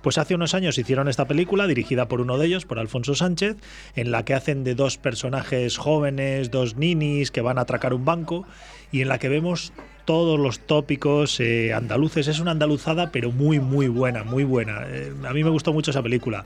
Pues 0.00 0.18
hace 0.18 0.34
unos 0.36 0.54
años 0.54 0.78
hicieron 0.78 1.08
esta 1.08 1.26
película 1.26 1.66
dirigida 1.68 2.06
por 2.08 2.20
uno 2.20 2.36
de 2.38 2.46
ellos, 2.46 2.66
por 2.66 2.78
Alfonso 2.80 3.14
Sánchez, 3.14 3.56
en 3.96 4.10
la 4.12 4.24
que 4.24 4.34
hacen 4.34 4.62
de 4.64 4.74
dos 4.76 4.98
personajes 4.98 5.76
jóvenes, 5.76 6.50
dos 6.50 6.76
ninis 6.76 7.30
que 7.30 7.40
van 7.40 7.58
a 7.58 7.62
atracar 7.62 7.94
un 7.94 8.04
banco 8.04 8.44
y 8.90 9.00
en 9.02 9.08
la 9.08 9.18
que 9.18 9.28
vemos 9.28 9.72
todos 10.04 10.38
los 10.38 10.60
tópicos 10.60 11.38
eh, 11.40 11.72
andaluces. 11.72 12.28
Es 12.28 12.40
una 12.40 12.50
andaluzada, 12.52 13.10
pero 13.12 13.30
muy, 13.32 13.60
muy 13.60 13.88
buena, 13.88 14.24
muy 14.24 14.44
buena. 14.44 14.82
Eh, 14.88 15.12
a 15.26 15.32
mí 15.32 15.42
me 15.44 15.50
gustó 15.50 15.72
mucho 15.72 15.90
esa 15.90 16.02
película. 16.02 16.44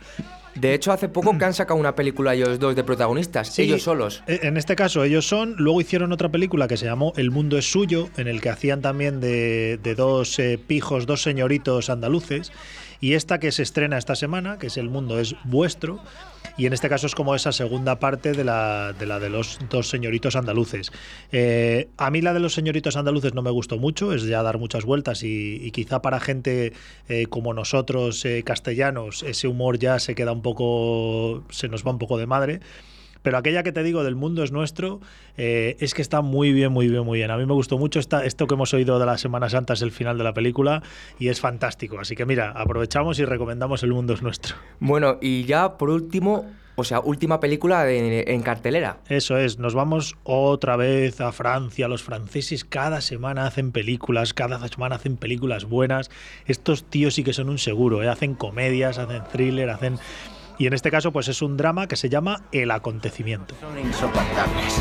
De 0.54 0.72
hecho, 0.72 0.90
hace 0.90 1.10
poco 1.10 1.36
que 1.36 1.44
han 1.44 1.52
sacado 1.52 1.78
una 1.78 1.94
película 1.94 2.32
ellos 2.34 2.58
dos 2.58 2.74
de 2.74 2.82
protagonistas, 2.82 3.48
Sí, 3.52 3.62
ellos 3.62 3.82
solos. 3.82 4.22
eh, 4.26 4.40
En 4.42 4.56
este 4.56 4.74
caso 4.74 5.04
ellos 5.04 5.26
son, 5.28 5.54
luego 5.58 5.82
hicieron 5.82 6.12
otra 6.12 6.30
película 6.30 6.66
que 6.66 6.78
se 6.78 6.86
llamó 6.86 7.12
El 7.16 7.30
mundo 7.30 7.58
es 7.58 7.70
suyo, 7.70 8.08
en 8.16 8.26
el 8.26 8.40
que 8.40 8.48
hacían 8.48 8.80
también 8.80 9.20
de, 9.20 9.78
de 9.82 9.94
dos 9.94 10.38
eh, 10.38 10.58
pijos, 10.58 11.04
dos 11.04 11.20
señoritos 11.20 11.90
andaluces, 11.90 12.52
y 13.02 13.12
esta 13.12 13.38
que 13.38 13.52
se 13.52 13.62
estrena 13.62 13.98
esta 13.98 14.16
semana, 14.16 14.58
que 14.58 14.68
es 14.68 14.78
El 14.78 14.88
mundo 14.88 15.18
es 15.20 15.36
vuestro, 15.44 16.00
y 16.56 16.66
en 16.66 16.72
este 16.72 16.88
caso 16.88 17.06
es 17.06 17.14
como 17.14 17.34
esa 17.34 17.52
segunda 17.52 17.98
parte 17.98 18.32
de 18.32 18.44
la 18.44 18.92
de, 18.92 19.06
la 19.06 19.18
de 19.18 19.30
los 19.30 19.58
dos 19.68 19.88
señoritos 19.88 20.36
andaluces. 20.36 20.90
Eh, 21.32 21.88
a 21.96 22.10
mí 22.10 22.22
la 22.22 22.32
de 22.32 22.40
los 22.40 22.54
señoritos 22.54 22.96
andaluces 22.96 23.34
no 23.34 23.42
me 23.42 23.50
gustó 23.50 23.78
mucho, 23.78 24.12
es 24.12 24.24
ya 24.24 24.42
dar 24.42 24.58
muchas 24.58 24.84
vueltas 24.84 25.22
y, 25.22 25.70
quizá 25.72 26.00
para 26.00 26.20
gente 26.20 26.72
eh, 27.08 27.26
como 27.26 27.52
nosotros, 27.52 28.24
eh, 28.24 28.42
castellanos, 28.44 29.22
ese 29.22 29.48
humor 29.48 29.78
ya 29.78 29.98
se 29.98 30.14
queda 30.14 30.32
un 30.32 30.42
poco, 30.42 31.44
se 31.50 31.68
nos 31.68 31.86
va 31.86 31.90
un 31.90 31.98
poco 31.98 32.18
de 32.18 32.26
madre. 32.26 32.60
Pero 33.22 33.38
aquella 33.38 33.62
que 33.62 33.72
te 33.72 33.82
digo 33.82 34.04
del 34.04 34.14
mundo 34.16 34.42
es 34.42 34.52
nuestro, 34.52 35.00
eh, 35.36 35.76
es 35.80 35.94
que 35.94 36.02
está 36.02 36.20
muy 36.22 36.52
bien, 36.52 36.72
muy 36.72 36.88
bien, 36.88 37.04
muy 37.04 37.18
bien. 37.18 37.30
A 37.30 37.36
mí 37.36 37.46
me 37.46 37.54
gustó 37.54 37.78
mucho 37.78 37.98
esta, 38.00 38.24
esto 38.24 38.46
que 38.46 38.54
hemos 38.54 38.72
oído 38.74 38.98
de 38.98 39.06
la 39.06 39.18
Semana 39.18 39.48
Santa, 39.48 39.72
es 39.74 39.82
el 39.82 39.90
final 39.92 40.16
de 40.18 40.24
la 40.24 40.32
película 40.34 40.82
y 41.18 41.28
es 41.28 41.40
fantástico. 41.40 41.98
Así 41.98 42.14
que 42.14 42.26
mira, 42.26 42.50
aprovechamos 42.52 43.18
y 43.18 43.24
recomendamos 43.24 43.82
El 43.82 43.92
mundo 43.92 44.14
es 44.14 44.22
nuestro. 44.22 44.56
Bueno, 44.80 45.18
y 45.20 45.44
ya 45.44 45.76
por 45.78 45.90
último, 45.90 46.46
O 46.78 46.84
sea, 46.84 47.00
última 47.00 47.40
película 47.40 47.84
de- 47.84 48.24
en 48.28 48.42
cartelera. 48.42 48.98
Eso 49.08 49.38
es, 49.38 49.58
nos 49.58 49.72
vamos 49.74 50.14
otra 50.24 50.76
vez 50.76 51.22
a 51.22 51.32
Francia. 51.32 51.88
Los 51.88 52.02
franceses 52.02 52.66
cada 52.66 53.00
semana 53.00 53.46
hacen 53.46 53.72
películas, 53.72 54.34
cada 54.34 54.58
semana 54.68 54.96
hacen 54.96 55.16
películas 55.16 55.64
buenas. 55.64 56.10
Estos 56.46 56.84
tíos 56.84 57.14
sí 57.14 57.24
que 57.24 57.32
son 57.32 57.48
un 57.48 57.56
seguro, 57.56 58.02
¿eh? 58.02 58.08
hacen 58.08 58.34
comedias, 58.34 58.98
hacen 58.98 59.22
thriller, 59.32 59.70
hacen... 59.70 59.98
Y 60.58 60.66
en 60.66 60.72
este 60.72 60.90
caso, 60.90 61.12
pues 61.12 61.28
es 61.28 61.42
un 61.42 61.56
drama 61.56 61.86
que 61.86 61.96
se 61.96 62.08
llama 62.08 62.42
El 62.50 62.70
Acontecimiento. 62.70 63.54
Son 63.60 63.78
insoportables. 63.78 64.80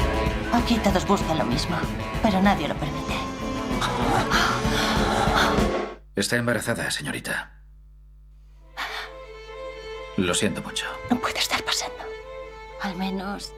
Aquí 0.53 0.77
todos 0.77 1.05
buscan 1.05 1.37
lo 1.37 1.45
mismo, 1.45 1.75
pero 2.23 2.41
nadie 2.41 2.67
lo 2.67 2.75
permite. 2.75 3.13
Está 6.15 6.37
embarazada, 6.37 6.89
señorita. 6.91 7.51
Lo 10.17 10.33
siento 10.33 10.61
mucho. 10.61 10.85
No 11.09 11.19
puede 11.19 11.39
estar 11.39 11.61
pasando. 11.63 11.97
Al 12.81 12.95
menos... 12.95 13.53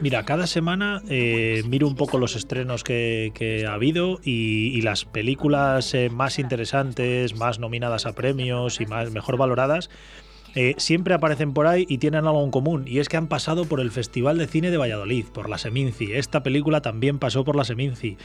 Mira, 0.00 0.24
cada 0.24 0.46
semana 0.46 1.02
eh, 1.10 1.62
miro 1.66 1.86
un 1.88 1.94
poco 1.94 2.16
los 2.16 2.36
estrenos 2.36 2.84
que, 2.84 3.32
que 3.34 3.66
ha 3.66 3.74
habido 3.74 4.18
y, 4.22 4.68
y 4.68 4.80
las 4.80 5.04
películas 5.04 5.92
eh, 5.92 6.08
más 6.08 6.38
interesantes, 6.38 7.36
más 7.36 7.58
nominadas 7.58 8.06
a 8.06 8.14
premios 8.14 8.80
y 8.80 8.86
más 8.86 9.10
mejor 9.10 9.36
valoradas. 9.36 9.90
Eh, 10.54 10.74
siempre 10.78 11.14
aparecen 11.14 11.52
por 11.52 11.66
ahí 11.66 11.86
y 11.88 11.98
tienen 11.98 12.26
algo 12.26 12.42
en 12.44 12.50
común, 12.50 12.84
y 12.86 12.98
es 12.98 13.08
que 13.08 13.16
han 13.16 13.28
pasado 13.28 13.64
por 13.64 13.80
el 13.80 13.90
Festival 13.90 14.38
de 14.38 14.46
Cine 14.46 14.70
de 14.70 14.76
Valladolid, 14.76 15.26
por 15.26 15.48
la 15.48 15.58
Seminci. 15.58 16.12
Esta 16.12 16.42
película 16.42 16.80
también 16.80 17.18
pasó 17.18 17.44
por 17.44 17.56
la 17.56 17.64
Seminci. 17.64 18.16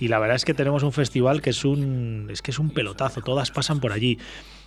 Y 0.00 0.08
la 0.08 0.18
verdad 0.18 0.36
es 0.36 0.44
que 0.44 0.54
tenemos 0.54 0.82
un 0.82 0.92
festival 0.92 1.42
que 1.42 1.50
es 1.50 1.64
un, 1.64 2.28
es 2.30 2.42
que 2.42 2.50
es 2.50 2.58
un 2.58 2.70
pelotazo, 2.70 3.20
todas 3.20 3.50
pasan 3.50 3.80
por 3.80 3.92
allí. 3.92 4.18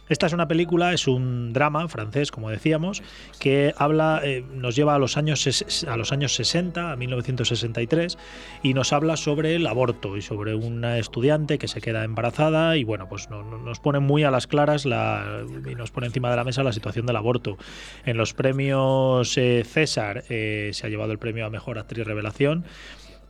Esta 0.09 0.25
es 0.25 0.33
una 0.33 0.47
película, 0.47 0.91
es 0.93 1.07
un 1.07 1.53
drama 1.53 1.87
francés, 1.87 2.31
como 2.31 2.49
decíamos, 2.49 3.03
que 3.39 3.73
habla, 3.77 4.21
eh, 4.23 4.43
nos 4.53 4.75
lleva 4.75 4.95
a 4.95 4.99
los 4.99 5.17
años 5.17 5.47
a 5.87 5.95
los 5.97 6.11
años 6.11 6.33
60, 6.35 6.91
a 6.91 6.95
1963, 6.95 8.17
y 8.63 8.73
nos 8.73 8.91
habla 8.91 9.17
sobre 9.17 9.55
el 9.55 9.67
aborto 9.67 10.17
y 10.17 10.21
sobre 10.21 10.55
una 10.55 10.97
estudiante 10.97 11.57
que 11.59 11.67
se 11.67 11.79
queda 11.79 12.03
embarazada 12.03 12.75
y 12.75 12.83
bueno, 12.83 13.07
pues 13.07 13.29
no- 13.29 13.43
no- 13.43 13.59
nos 13.59 13.79
pone 13.79 13.99
muy 13.99 14.23
a 14.23 14.31
las 14.31 14.47
claras 14.47 14.85
la, 14.85 15.43
y 15.69 15.75
nos 15.75 15.91
pone 15.91 16.07
encima 16.07 16.29
de 16.31 16.35
la 16.37 16.43
mesa 16.43 16.63
la 16.63 16.73
situación 16.73 17.05
del 17.05 17.15
aborto. 17.15 17.57
En 18.05 18.17
los 18.17 18.33
premios 18.33 19.37
eh, 19.37 19.63
César 19.63 20.23
eh, 20.29 20.71
se 20.73 20.87
ha 20.87 20.89
llevado 20.89 21.11
el 21.11 21.19
premio 21.19 21.45
a 21.45 21.49
mejor 21.49 21.77
actriz 21.77 22.05
revelación. 22.05 22.65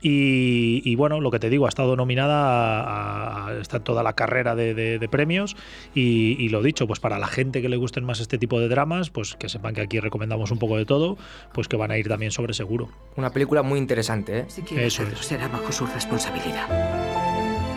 Y, 0.02 0.82
y 0.86 0.96
bueno, 0.96 1.20
lo 1.20 1.30
que 1.30 1.40
te 1.40 1.50
digo, 1.50 1.66
ha 1.66 1.70
estado 1.70 1.96
nominada 1.96 2.82
a, 2.84 3.48
a- 3.48 3.54
está 3.60 3.80
toda 3.82 4.02
la 4.02 4.14
carrera 4.14 4.56
de, 4.56 4.74
de- 4.74 4.98
de 5.00 5.10
premios 5.10 5.58
y, 5.94 6.42
y 6.44 6.50
lo 6.50 6.62
dicho, 6.64 6.88
pues 6.88 7.00
para 7.00 7.20
la 7.20 7.28
gente 7.28 7.62
que 7.62 7.68
le 7.70 7.76
gusten 7.78 8.06
más 8.06 8.20
este 8.22 8.38
tipo 8.38 8.60
de 8.60 8.70
dramas, 8.70 9.10
pues 9.10 9.36
que 9.36 9.50
sepan 9.50 9.74
que 9.76 9.82
aquí 9.82 10.00
recomendamos 10.00 10.52
un 10.52 10.60
poco 10.60 10.78
de 10.78 10.86
todo, 10.86 11.18
pues 11.54 11.68
que 11.68 11.76
van 11.76 11.92
a 11.92 11.98
ir 11.98 12.08
también 12.08 12.32
sobre 12.32 12.54
seguro. 12.54 12.90
Una 13.18 13.32
película 13.32 13.62
muy 13.62 13.78
interesante, 13.80 14.40
¿eh? 14.40 14.46
Si 14.48 14.62
quiere 14.62 14.86
Eso 14.86 15.02
hacerlo, 15.02 15.20
es. 15.20 15.26
será 15.26 15.48
bajo 15.50 15.72
su 15.72 15.86
responsabilidad. 15.86 16.68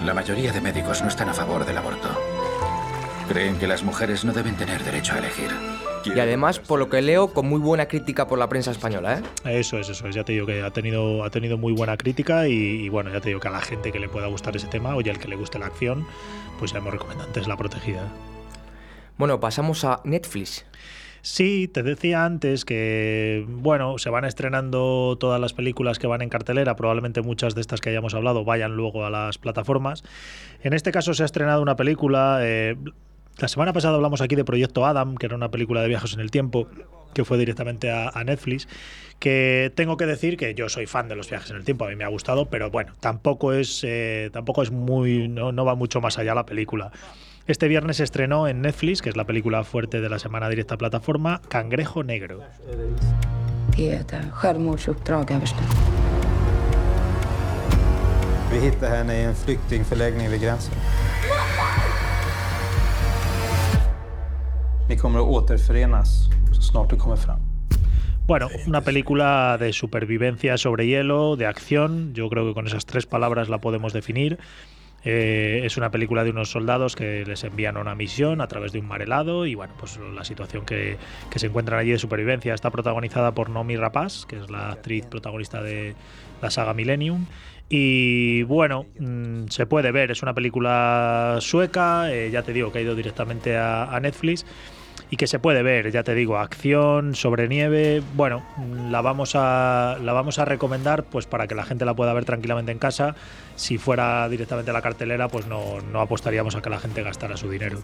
La 0.05 0.14
mayoría 0.14 0.52
de 0.52 0.61
médicos 0.61 1.02
no 1.02 1.09
están 1.09 1.29
a 1.29 1.35
favor 1.35 1.64
del 1.64 1.79
aborto. 1.79 2.09
Creen 3.29 3.57
que 3.59 3.67
las 3.67 3.83
mujeres 3.83 4.25
no 4.25 4.33
deben 4.33 4.57
tener 4.57 4.83
derecho 4.85 5.14
a 5.14 5.19
elegir. 5.19 5.50
Y 6.04 6.18
además, 6.18 6.59
por 6.59 6.78
lo 6.78 6.88
que 6.88 7.00
leo, 7.00 7.32
con 7.32 7.49
muy 7.49 7.61
buena 7.61 7.87
crítica 7.87 8.26
por 8.26 8.38
la 8.38 8.49
prensa 8.49 8.71
española, 8.71 9.23
¿eh? 9.44 9.61
Eso 9.61 9.78
es, 9.78 9.88
eso 9.88 10.06
es. 10.09 10.14
Ya 10.14 10.25
te 10.25 10.32
digo 10.32 10.47
que 10.47 10.62
ha 10.62 10.71
tenido, 10.71 11.25
ha 11.25 11.30
tenido 11.30 11.59
muy 11.59 11.73
buena 11.73 11.97
crítica 11.97 12.49
y, 12.49 12.52
y 12.52 12.88
bueno, 12.88 13.11
ya 13.12 13.21
te 13.21 13.28
digo 13.28 13.40
que 13.40 13.49
a 13.49 13.52
la 13.52 13.61
gente 13.61 13.92
que 13.92 14.00
le 14.00 14.09
pueda 14.09 14.26
gustar 14.26 14.56
ese 14.56 14.66
tema, 14.66 14.94
oye, 14.97 15.11
al 15.11 15.18
que 15.18 15.28
le 15.28 15.37
guste 15.37 15.59
la 15.59 15.66
acción, 15.66 16.06
pues 16.59 16.73
ya 16.73 16.78
hemos 16.78 16.92
recomendado 16.92 17.28
antes 17.28 17.47
La 17.47 17.56
Protegida. 17.56 18.09
Bueno, 19.16 19.40
pasamos 19.40 19.85
a 19.85 20.00
Netflix. 20.04 20.66
Sí, 21.25 21.68
te 21.68 21.85
decía 21.85 22.25
antes 22.25 22.64
que, 22.64 23.44
bueno, 23.49 23.97
se 23.99 24.11
van 24.11 24.25
estrenando 24.25 25.16
todas 25.21 25.40
las 25.40 25.52
películas 25.52 26.00
que 26.00 26.09
van 26.09 26.21
en 26.21 26.28
cartelera, 26.28 26.75
probablemente 26.75 27.23
muchas 27.23 27.54
de 27.54 27.61
estas 27.61 27.80
que 27.80 27.90
hayamos 27.90 28.14
hablado 28.14 28.44
vayan 28.44 28.75
luego 28.76 29.06
a 29.06 29.11
las 29.11 29.38
plataformas. 29.38 30.02
En 30.64 30.73
este 30.73 30.90
caso 30.90 31.14
se 31.14 31.23
ha 31.23 31.26
estrenado 31.26 31.62
una 31.62 31.76
película, 31.76 32.40
eh, 32.42 32.76
la 33.38 33.48
semana 33.48 33.72
pasada 33.72 33.96
hablamos 33.96 34.20
aquí 34.20 34.34
de 34.34 34.44
Proyecto 34.44 34.86
Adam, 34.86 35.16
que 35.16 35.26
era 35.26 35.36
una 35.36 35.50
película 35.50 35.82
de 35.82 35.88
viajes 35.88 36.14
en 36.14 36.20
el 36.20 36.30
tiempo, 36.30 36.68
que 37.14 37.24
fue 37.24 37.38
directamente 37.38 37.90
a, 37.90 38.08
a 38.08 38.24
Netflix, 38.24 38.68
que 39.18 39.72
tengo 39.74 39.96
que 39.96 40.06
decir 40.06 40.36
que 40.36 40.54
yo 40.54 40.68
soy 40.68 40.86
fan 40.86 41.08
de 41.08 41.16
los 41.16 41.28
viajes 41.30 41.50
en 41.50 41.56
el 41.56 41.64
tiempo, 41.64 41.84
a 41.84 41.88
mí 41.88 41.96
me 41.96 42.04
ha 42.04 42.08
gustado, 42.08 42.46
pero 42.46 42.70
bueno, 42.70 42.92
tampoco 43.00 43.52
es, 43.52 43.82
eh, 43.84 44.30
tampoco 44.32 44.62
es 44.62 44.70
muy, 44.70 45.28
no, 45.28 45.52
no 45.52 45.64
va 45.64 45.74
mucho 45.74 46.00
más 46.00 46.18
allá 46.18 46.34
la 46.34 46.46
película. 46.46 46.90
Este 47.46 47.68
viernes 47.68 47.96
se 47.96 48.04
estrenó 48.04 48.46
en 48.46 48.62
Netflix, 48.62 49.02
que 49.02 49.08
es 49.08 49.16
la 49.16 49.24
película 49.24 49.64
fuerte 49.64 50.00
de 50.00 50.08
la 50.08 50.18
semana 50.18 50.48
directa 50.48 50.76
plataforma, 50.76 51.40
Cangrejo 51.48 52.02
Negro. 52.04 52.40
Vi 58.52 58.58
hittade 58.58 58.98
henne 58.98 59.14
i 59.16 59.24
en 59.24 59.34
flyktingförläggning 59.34 60.30
vid 60.30 60.42
gränsen. 60.42 60.74
Ni 64.92 64.99
kommer 64.99 65.20
att 65.20 65.26
återförenas 65.26 66.28
så. 66.61 66.87
Bueno, 68.26 68.49
una 68.66 68.82
película 68.82 69.56
de 69.58 69.72
supervivencia 69.72 70.58
sobre 70.58 70.87
hielo, 70.87 71.37
de 71.37 71.46
acción, 71.46 72.12
yo 72.12 72.28
creo 72.28 72.46
que 72.46 72.52
con 72.52 72.66
esas 72.66 72.84
tres 72.84 73.06
palabras 73.06 73.49
la 73.49 73.56
podemos 73.56 73.94
definir. 73.94 74.38
Eh, 75.02 75.62
es 75.64 75.78
una 75.78 75.90
película 75.90 76.25
de 76.25 76.30
unos 76.30 76.50
soldados 76.50 76.94
que 76.94 77.25
les 77.25 77.42
envían 77.42 77.78
a 77.78 77.80
una 77.80 77.94
misión 77.94 78.42
a 78.42 78.49
través 78.49 78.72
de 78.72 78.80
un 78.80 78.87
mar 78.87 79.00
helado 79.00 79.46
y 79.46 79.54
bueno, 79.54 79.72
pues 79.78 79.99
la 80.14 80.25
situación 80.25 80.66
que, 80.66 80.99
que 81.30 81.38
se 81.38 81.46
encuentran 81.46 81.80
allí 81.80 81.92
de 81.92 81.99
supervivencia 81.99 82.52
está 82.52 82.70
protagonizada 82.70 83.32
por 83.32 83.49
Nomi 83.49 83.76
Rapaz, 83.76 84.26
que 84.26 84.37
es 84.37 84.50
la 84.50 84.72
actriz 84.72 85.06
protagonista 85.06 85.62
de 85.62 85.94
la 86.42 86.50
saga 86.50 86.75
Millennium. 86.75 87.25
Y 87.70 88.42
bueno, 88.42 88.84
mm, 88.99 89.46
se 89.49 89.64
puede 89.64 89.90
ver, 89.90 90.11
es 90.11 90.22
una 90.22 90.34
película 90.34 91.38
sueca, 91.40 92.12
eh, 92.12 92.30
ya 92.30 92.42
te 92.42 92.52
digo 92.52 92.70
que 92.70 92.80
ha 92.80 92.82
ido 92.82 92.94
directamente 92.94 93.56
a 93.56 93.99
Netflix 94.00 94.44
y 95.12 95.19
que 95.19 95.26
se 95.26 95.38
puede 95.38 95.62
ver, 95.62 95.92
ya 95.92 96.02
te 96.04 96.14
digo, 96.14 96.38
acción 96.38 97.14
sobre 97.14 97.47
nieve. 97.47 98.02
Bueno, 98.14 98.42
la 98.88 99.02
vamos 99.02 99.33
a 99.35 99.99
la 100.00 100.14
vamos 100.14 100.38
a 100.38 100.47
recomendar 100.47 101.04
pues 101.04 101.26
para 101.26 101.47
que 101.47 101.54
la 101.54 101.64
gente 101.64 101.85
la 101.85 101.92
pueda 101.92 102.14
ver 102.14 102.25
tranquilamente 102.25 102.73
en 102.73 102.78
casa. 102.78 103.14
Si 103.54 103.76
fuera 103.76 104.26
directamente 104.31 104.71
a 104.71 104.75
la 104.75 104.81
cartelera, 104.81 105.28
pues 105.28 105.47
no, 105.47 105.83
no 105.83 106.00
apostaríamos 106.00 106.57
a 106.57 106.62
que 106.62 106.71
la 106.71 106.81
gente 106.81 107.02
gastara 107.02 107.37
su 107.37 107.50
dinero. 107.50 107.83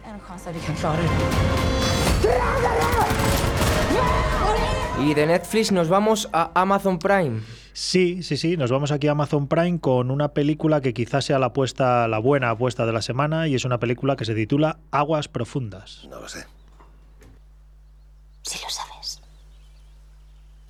Y 4.98 5.12
de 5.12 5.26
Netflix 5.26 5.70
nos 5.70 5.90
vamos 5.90 6.30
a 6.32 6.50
Amazon 6.54 6.98
Prime. 6.98 7.42
Sí, 7.74 8.22
sí, 8.22 8.38
sí, 8.38 8.56
nos 8.56 8.72
vamos 8.72 8.90
aquí 8.90 9.06
a 9.06 9.10
Amazon 9.10 9.48
Prime 9.48 9.80
con 9.80 10.10
una 10.10 10.28
película 10.28 10.80
que 10.80 10.94
quizás 10.94 11.26
sea 11.26 11.38
la 11.38 11.48
apuesta, 11.48 12.08
la 12.08 12.20
buena 12.20 12.48
apuesta 12.48 12.86
de 12.86 12.94
la 12.94 13.02
semana 13.02 13.48
y 13.48 13.54
es 13.54 13.66
una 13.66 13.78
película 13.78 14.16
que 14.16 14.24
se 14.24 14.34
titula 14.34 14.78
Aguas 14.90 15.28
profundas. 15.28 16.08
No 16.08 16.20
lo 16.20 16.28
sé. 16.30 16.46
Si 18.42 18.58
lo 18.62 18.70
sabes. 18.70 19.20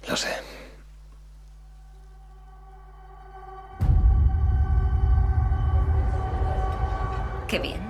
Lo 0.09 0.17
sé. 0.17 0.29
Qué 7.47 7.59
bien. 7.59 7.81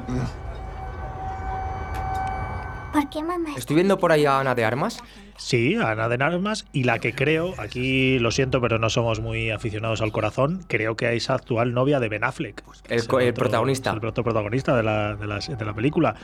¿Por 2.93 3.11
qué 3.11 3.23
mamá? 3.23 3.51
Estoy 3.57 3.77
viendo 3.77 3.99
por 3.99 4.13
ahí 4.13 4.25
a 4.25 4.39
Ana 4.41 4.55
de 4.55 4.65
Armas. 4.65 5.03
Sí, 5.37 5.77
Ana 5.77 6.09
de 6.09 6.23
Armas 6.23 6.67
y 6.73 6.85
la 6.85 6.99
que 6.99 7.13
creo, 7.15 7.55
aquí 7.59 8.19
lo 8.19 8.31
siento, 8.33 8.61
pero 8.61 8.79
no 8.79 8.91
somos 8.91 9.21
muy 9.21 9.51
aficionados 9.51 10.01
al 10.01 10.11
corazón, 10.11 10.65
creo 10.69 10.97
que 10.97 11.15
es 11.15 11.31
actual 11.31 11.75
novia 11.75 12.01
de 12.01 12.09
Ben 12.09 12.25
Affleck. 12.25 12.63
El, 12.89 12.99
el 12.99 13.01
otro- 13.05 13.35
protagonista. 13.35 13.91
El 13.93 14.05
otro 14.05 14.25
protagonista 14.25 14.77
de 14.77 14.83
la, 14.83 15.15
de 15.15 15.27
la- 15.27 15.39
de 15.39 15.65
la 15.65 15.75
película, 15.75 16.17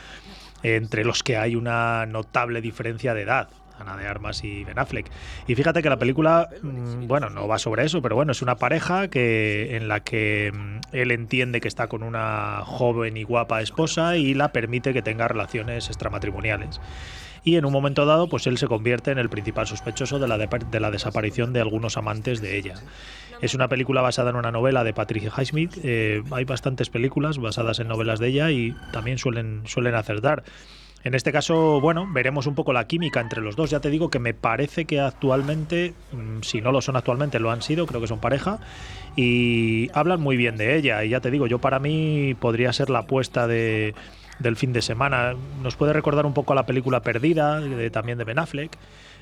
entre 0.63 1.03
los 1.03 1.23
que 1.23 1.37
hay 1.37 1.55
una 1.55 2.05
notable 2.05 2.61
diferencia 2.61 3.13
de 3.13 3.21
edad. 3.21 3.49
Ana 3.79 3.97
de 3.97 4.07
Armas 4.07 4.43
y 4.43 4.63
Ben 4.63 4.79
Affleck. 4.79 5.11
Y 5.47 5.55
fíjate 5.55 5.81
que 5.81 5.89
la 5.89 5.97
película, 5.97 6.49
mm, 6.61 7.07
bueno, 7.07 7.29
no 7.29 7.47
va 7.47 7.59
sobre 7.59 7.83
eso, 7.83 8.01
pero 8.01 8.15
bueno, 8.15 8.31
es 8.31 8.41
una 8.41 8.55
pareja 8.55 9.09
que 9.09 9.75
en 9.75 9.87
la 9.87 9.99
que 9.99 10.51
mm, 10.53 10.95
él 10.95 11.11
entiende 11.11 11.59
que 11.59 11.67
está 11.67 11.87
con 11.87 12.03
una 12.03 12.61
joven 12.63 13.17
y 13.17 13.23
guapa 13.23 13.61
esposa 13.61 14.17
y 14.17 14.33
la 14.33 14.53
permite 14.53 14.93
que 14.93 15.01
tenga 15.01 15.27
relaciones 15.27 15.87
extramatrimoniales 15.87 16.79
y 17.45 17.55
en 17.55 17.63
un 17.63 17.71
momento 17.71 18.05
dado 18.05 18.27
pues 18.27 18.47
él 18.47 18.57
se 18.57 18.67
convierte 18.67 19.11
en 19.11 19.19
el 19.19 19.29
principal 19.29 19.67
sospechoso 19.67 20.19
de 20.19 20.27
la, 20.27 20.37
de, 20.37 20.79
la 20.79 20.91
desaparición 20.91 21.53
de 21.53 21.61
algunos 21.61 21.95
amantes 21.95 22.41
de 22.41 22.57
ella. 22.57 22.75
Es 23.41 23.53
una 23.53 23.69
película 23.69 24.01
basada 24.01 24.31
en 24.31 24.35
una 24.35 24.51
novela 24.51 24.83
de 24.83 24.93
Patricia 24.93 25.31
Highsmith. 25.37 25.77
eh, 25.83 26.23
hay 26.31 26.43
bastantes 26.43 26.89
películas 26.89 27.37
basadas 27.37 27.79
en 27.79 27.87
novelas 27.87 28.19
de 28.19 28.27
ella 28.27 28.51
y 28.51 28.75
también 28.91 29.17
suelen, 29.17 29.61
suelen 29.65 29.95
acertar. 29.95 30.43
En 31.05 31.13
este 31.13 31.31
caso, 31.31 31.79
bueno, 31.81 32.09
veremos 32.11 32.47
un 32.47 32.55
poco 32.55 32.73
la 32.73 32.87
química 32.87 33.21
entre 33.21 33.39
los 33.39 33.55
dos. 33.55 33.69
Ya 33.69 33.79
te 33.79 33.91
digo 33.91 34.09
que 34.09 34.17
me 34.17 34.33
parece 34.33 34.85
que 34.85 34.99
actualmente, 34.99 35.93
mm, 36.11 36.41
si 36.41 36.61
no 36.61 36.71
lo 36.71 36.81
son 36.81 36.95
actualmente, 36.95 37.39
lo 37.39 37.51
han 37.51 37.61
sido, 37.61 37.85
creo 37.85 38.01
que 38.01 38.07
son 38.07 38.17
pareja. 38.19 38.57
Y 39.15 39.87
hablan 39.93 40.19
muy 40.19 40.35
bien 40.35 40.57
de 40.57 40.75
ella. 40.75 41.03
Y 41.03 41.09
ya 41.09 41.19
te 41.19 41.29
digo, 41.29 41.45
yo 41.45 41.59
para 41.59 41.77
mí 41.77 42.35
podría 42.39 42.73
ser 42.73 42.89
la 42.89 42.99
apuesta 42.99 43.45
de, 43.45 43.93
del 44.39 44.55
fin 44.55 44.73
de 44.73 44.81
semana. 44.81 45.35
Nos 45.61 45.75
puede 45.75 45.93
recordar 45.93 46.25
un 46.25 46.33
poco 46.33 46.53
a 46.53 46.55
la 46.55 46.65
película 46.65 47.01
Perdida, 47.03 47.61
también 47.91 48.17
de 48.17 48.23
Ben 48.23 48.39
Affleck. 48.39 48.75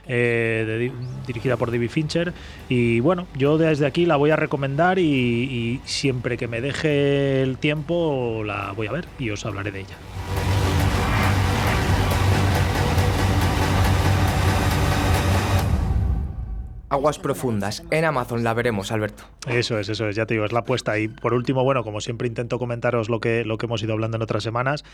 eh, 0.07 0.89
dirigida 1.27 1.57
por 1.57 1.69
David 1.69 1.89
Fincher. 1.89 2.33
Y 2.69 3.01
bueno, 3.01 3.27
yo 3.35 3.57
desde 3.57 3.85
aquí 3.85 4.05
la 4.05 4.15
voy 4.15 4.31
a 4.31 4.37
recomendar 4.37 4.99
y 4.99 5.81
siempre 5.83 6.37
que 6.37 6.47
me 6.47 6.61
deje 6.61 7.41
el 7.41 7.57
tiempo 7.57 8.41
la 8.45 8.71
voy 8.71 8.87
a 8.87 8.93
ver 8.93 9.05
y 9.19 9.29
os 9.31 9.45
hablaré 9.45 9.71
de 9.71 9.81
ella. 9.81 9.97
Aguas 16.93 17.17
profundas. 17.17 17.83
En 17.89 18.05
Amazon 18.05 18.43
la 18.43 18.53
veremos, 18.53 18.91
Alberto. 18.91 19.23
Eso 19.47 19.79
es, 19.79 19.89
eso 19.89 20.07
es, 20.07 20.15
ya 20.15 20.27
te 20.27 20.35
digo, 20.35 20.45
es 20.45 20.51
la 20.51 20.59
apuesta. 20.59 20.99
Y 20.99 21.07
por 21.07 21.33
último, 21.33 21.63
bueno, 21.63 21.83
como 21.83 22.01
siempre 22.01 22.27
intento 22.27 22.59
comentaros 22.59 23.09
lo 23.09 23.19
que, 23.19 23.43
lo 23.45 23.57
que 23.57 23.65
hemos 23.65 23.81
ido 23.81 23.93
hablando 23.93 24.17
en 24.17 24.21
otras 24.21 24.43
semanas, 24.43 24.85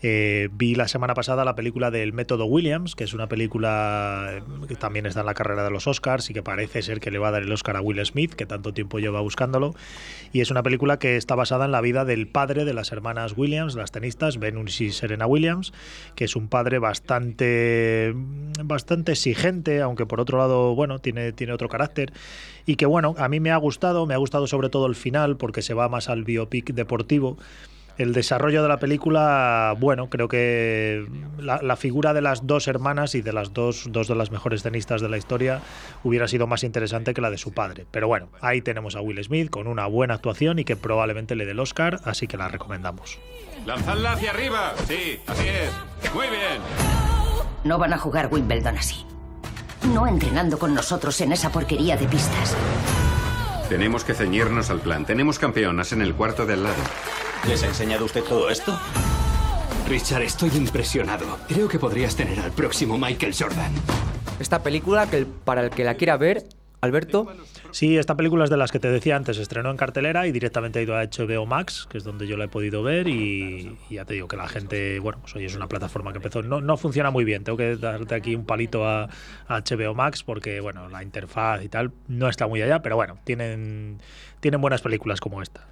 eh, 0.00 0.50
vi 0.52 0.76
la 0.76 0.86
semana 0.86 1.14
pasada 1.14 1.44
la 1.44 1.56
película 1.56 1.90
del 1.90 2.12
Método 2.12 2.46
Williams, 2.46 2.94
que 2.94 3.02
es 3.02 3.12
una 3.12 3.26
película 3.26 4.28
eh, 4.34 4.42
que 4.68 4.76
también 4.76 5.04
está 5.04 5.18
en 5.18 5.26
la 5.26 5.34
carrera 5.34 5.64
de 5.64 5.70
los 5.70 5.88
Oscars 5.88 6.30
y 6.30 6.32
que 6.32 6.44
parece 6.44 6.80
ser 6.80 7.00
que 7.00 7.10
le 7.10 7.18
va 7.18 7.26
a 7.26 7.30
dar 7.32 7.42
el 7.42 7.50
Oscar 7.50 7.76
a 7.76 7.80
Will 7.80 8.06
Smith, 8.06 8.34
que 8.34 8.46
tanto 8.46 8.72
tiempo 8.72 9.00
lleva 9.00 9.20
buscándolo. 9.20 9.74
Y 10.32 10.42
es 10.42 10.52
una 10.52 10.62
película 10.62 11.00
que 11.00 11.16
está 11.16 11.34
basada 11.34 11.64
en 11.64 11.72
la 11.72 11.80
vida 11.80 12.04
del 12.04 12.28
padre 12.28 12.66
de 12.66 12.72
las 12.72 12.92
hermanas 12.92 13.34
Williams, 13.36 13.74
las 13.74 13.90
tenistas, 13.90 14.38
Venus 14.38 14.80
y 14.80 14.92
Serena 14.92 15.26
Williams, 15.26 15.72
que 16.14 16.26
es 16.26 16.36
un 16.36 16.46
padre 16.46 16.78
bastante, 16.78 18.14
bastante 18.62 19.10
exigente, 19.10 19.80
aunque 19.80 20.06
por 20.06 20.20
otro 20.20 20.38
lado, 20.38 20.76
bueno, 20.76 21.00
tiene, 21.00 21.32
tiene 21.32 21.47
otro 21.52 21.68
carácter. 21.68 22.12
Y 22.66 22.76
que 22.76 22.86
bueno, 22.86 23.14
a 23.18 23.28
mí 23.28 23.40
me 23.40 23.50
ha 23.50 23.56
gustado, 23.56 24.06
me 24.06 24.14
ha 24.14 24.18
gustado 24.18 24.46
sobre 24.46 24.68
todo 24.68 24.86
el 24.86 24.94
final, 24.94 25.36
porque 25.36 25.62
se 25.62 25.74
va 25.74 25.88
más 25.88 26.08
al 26.08 26.24
biopic 26.24 26.72
deportivo. 26.72 27.38
El 27.96 28.12
desarrollo 28.12 28.62
de 28.62 28.68
la 28.68 28.78
película, 28.78 29.74
bueno, 29.76 30.08
creo 30.08 30.28
que 30.28 31.04
la, 31.36 31.60
la 31.62 31.74
figura 31.74 32.14
de 32.14 32.22
las 32.22 32.46
dos 32.46 32.68
hermanas 32.68 33.16
y 33.16 33.22
de 33.22 33.32
las 33.32 33.52
dos, 33.52 33.86
dos 33.90 34.06
de 34.06 34.14
las 34.14 34.30
mejores 34.30 34.62
tenistas 34.62 35.00
de 35.00 35.08
la 35.08 35.18
historia 35.18 35.62
hubiera 36.04 36.28
sido 36.28 36.46
más 36.46 36.62
interesante 36.62 37.12
que 37.12 37.20
la 37.20 37.28
de 37.28 37.38
su 37.38 37.52
padre. 37.52 37.86
Pero 37.90 38.06
bueno, 38.06 38.28
ahí 38.40 38.60
tenemos 38.60 38.94
a 38.94 39.00
Will 39.00 39.24
Smith 39.24 39.50
con 39.50 39.66
una 39.66 39.86
buena 39.88 40.14
actuación 40.14 40.60
y 40.60 40.64
que 40.64 40.76
probablemente 40.76 41.34
le 41.34 41.44
dé 41.44 41.50
el 41.50 41.58
Oscar, 41.58 41.98
así 42.04 42.28
que 42.28 42.36
la 42.36 42.46
recomendamos. 42.46 43.18
¡Lanzadla 43.66 44.12
hacia 44.12 44.30
arriba! 44.30 44.74
Sí, 44.86 45.18
así 45.26 45.48
es. 45.48 46.14
Muy 46.14 46.28
bien. 46.28 46.62
No 47.64 47.78
van 47.78 47.92
a 47.92 47.98
jugar 47.98 48.28
Wimbledon 48.32 48.78
así. 48.78 49.04
No 49.92 50.06
entrenando 50.06 50.58
con 50.58 50.74
nosotros 50.74 51.20
en 51.20 51.32
esa 51.32 51.50
porquería 51.50 51.96
de 51.96 52.06
pistas. 52.06 52.54
Tenemos 53.68 54.04
que 54.04 54.14
ceñirnos 54.14 54.70
al 54.70 54.80
plan. 54.80 55.04
Tenemos 55.04 55.38
campeonas 55.38 55.92
en 55.92 56.02
el 56.02 56.14
cuarto 56.14 56.46
de 56.46 56.54
al 56.54 56.64
lado. 56.64 56.76
¿Les 57.46 57.62
ha 57.62 57.66
enseñado 57.66 58.04
usted 58.04 58.22
todo 58.24 58.50
esto? 58.50 58.78
Richard, 59.88 60.22
estoy 60.22 60.50
impresionado. 60.56 61.38
Creo 61.48 61.68
que 61.68 61.78
podrías 61.78 62.14
tener 62.16 62.40
al 62.40 62.50
próximo 62.52 62.98
Michael 62.98 63.34
Jordan. 63.38 63.72
Esta 64.40 64.62
película, 64.62 65.06
que 65.08 65.18
el- 65.18 65.26
para 65.26 65.62
el 65.62 65.70
que 65.70 65.84
la 65.84 65.94
quiera 65.94 66.16
ver, 66.16 66.46
Alberto, 66.80 67.26
Sí, 67.70 67.96
esta 67.98 68.16
película 68.16 68.44
es 68.44 68.50
de 68.50 68.56
las 68.56 68.72
que 68.72 68.78
te 68.78 68.90
decía 68.90 69.16
antes, 69.16 69.38
estrenó 69.38 69.70
en 69.70 69.76
cartelera 69.76 70.26
y 70.26 70.32
directamente 70.32 70.78
ha 70.78 70.82
ido 70.82 70.96
a 70.96 71.02
HBO 71.04 71.46
Max, 71.46 71.86
que 71.90 71.98
es 71.98 72.04
donde 72.04 72.26
yo 72.26 72.36
la 72.36 72.44
he 72.44 72.48
podido 72.48 72.82
ver 72.82 73.08
y, 73.08 73.76
y 73.90 73.94
ya 73.94 74.04
te 74.04 74.14
digo 74.14 74.28
que 74.28 74.36
la 74.36 74.48
gente, 74.48 74.98
bueno, 75.00 75.18
pues 75.20 75.34
hoy 75.36 75.44
es 75.44 75.54
una 75.54 75.68
plataforma 75.68 76.12
que 76.12 76.18
empezó, 76.18 76.42
no, 76.42 76.60
no 76.60 76.76
funciona 76.76 77.10
muy 77.10 77.24
bien, 77.24 77.44
tengo 77.44 77.58
que 77.58 77.76
darte 77.76 78.14
aquí 78.14 78.34
un 78.34 78.44
palito 78.44 78.86
a, 78.86 79.08
a 79.48 79.60
HBO 79.60 79.94
Max 79.94 80.22
porque, 80.22 80.60
bueno, 80.60 80.88
la 80.88 81.02
interfaz 81.02 81.62
y 81.62 81.68
tal 81.68 81.92
no 82.08 82.28
está 82.28 82.46
muy 82.46 82.62
allá, 82.62 82.80
pero 82.82 82.96
bueno, 82.96 83.18
tienen, 83.24 83.98
tienen 84.40 84.60
buenas 84.60 84.82
películas 84.82 85.20
como 85.20 85.42
esta. 85.42 85.66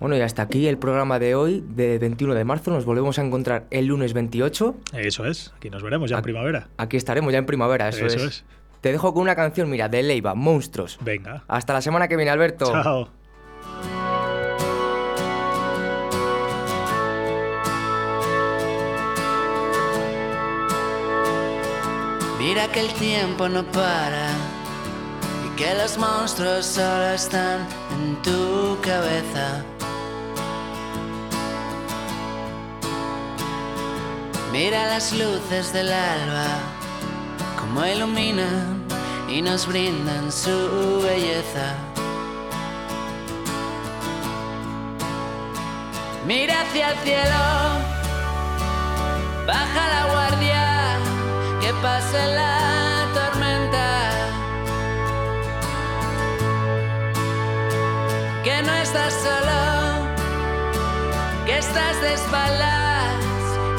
Bueno, 0.00 0.16
y 0.16 0.20
hasta 0.20 0.42
aquí 0.42 0.68
el 0.68 0.78
programa 0.78 1.18
de 1.18 1.34
hoy, 1.34 1.64
de 1.66 1.98
21 1.98 2.34
de 2.34 2.44
marzo. 2.44 2.70
Nos 2.70 2.84
volvemos 2.84 3.18
a 3.18 3.22
encontrar 3.24 3.66
el 3.70 3.86
lunes 3.86 4.12
28. 4.12 4.76
Eso 4.92 5.26
es, 5.26 5.52
aquí 5.56 5.70
nos 5.70 5.82
veremos 5.82 6.08
ya 6.08 6.18
en 6.18 6.22
primavera. 6.22 6.68
Aquí 6.76 6.96
estaremos 6.96 7.32
ya 7.32 7.38
en 7.38 7.46
primavera, 7.46 7.88
eso, 7.88 8.06
Eso 8.06 8.18
es. 8.18 8.24
es. 8.24 8.44
Te 8.80 8.92
dejo 8.92 9.12
con 9.12 9.22
una 9.22 9.34
canción, 9.34 9.68
mira, 9.68 9.88
de 9.88 10.02
Leiva, 10.02 10.34
Monstruos. 10.34 10.98
Venga. 11.00 11.44
Hasta 11.48 11.72
la 11.72 11.82
semana 11.82 12.08
que 12.08 12.16
viene, 12.16 12.30
Alberto. 12.30 12.66
Chao. 12.66 13.08
Mira 22.38 22.68
que 22.68 22.80
el 22.80 22.92
tiempo 22.94 23.48
no 23.48 23.64
para 23.64 24.30
y 25.44 25.56
que 25.56 25.74
los 25.74 25.98
monstruos 25.98 26.64
solo 26.66 27.10
están 27.10 27.66
en 27.92 28.22
tu 28.22 28.78
cabeza. 28.80 29.64
Mira 34.52 34.86
las 34.86 35.12
luces 35.12 35.72
del 35.72 35.92
alba, 35.92 36.46
como 37.68 37.84
iluminan 37.84 38.82
y 39.28 39.42
nos 39.42 39.66
brindan 39.66 40.32
su 40.32 41.02
belleza. 41.02 41.74
Mira 46.26 46.62
hacia 46.62 46.90
el 46.90 46.98
cielo, 46.98 47.44
baja 49.46 49.88
la 49.94 50.12
guardia, 50.12 50.96
que 51.60 51.72
pase 51.82 52.26
la 52.34 53.06
tormenta. 53.14 54.10
Que 58.44 58.62
no 58.62 58.72
estás 58.76 59.12
solo, 59.12 60.06
que 61.44 61.58
estás 61.58 62.00
de 62.00 62.14
espaldas 62.14 63.12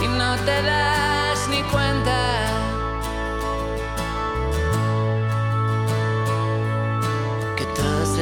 y 0.02 0.08
no 0.08 0.36
te 0.46 0.62
das 0.62 1.48
ni 1.50 1.62
cuenta. 1.64 2.29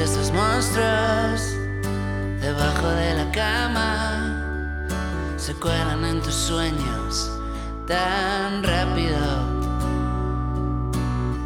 Esos 0.07 0.31
monstruos 0.31 1.57
debajo 2.39 2.87
de 2.87 3.13
la 3.15 3.29
cama 3.31 4.79
se 5.35 5.53
cuelan 5.55 6.05
en 6.05 6.21
tus 6.21 6.33
sueños 6.33 7.29
tan 7.85 8.63
rápido. 8.63 9.19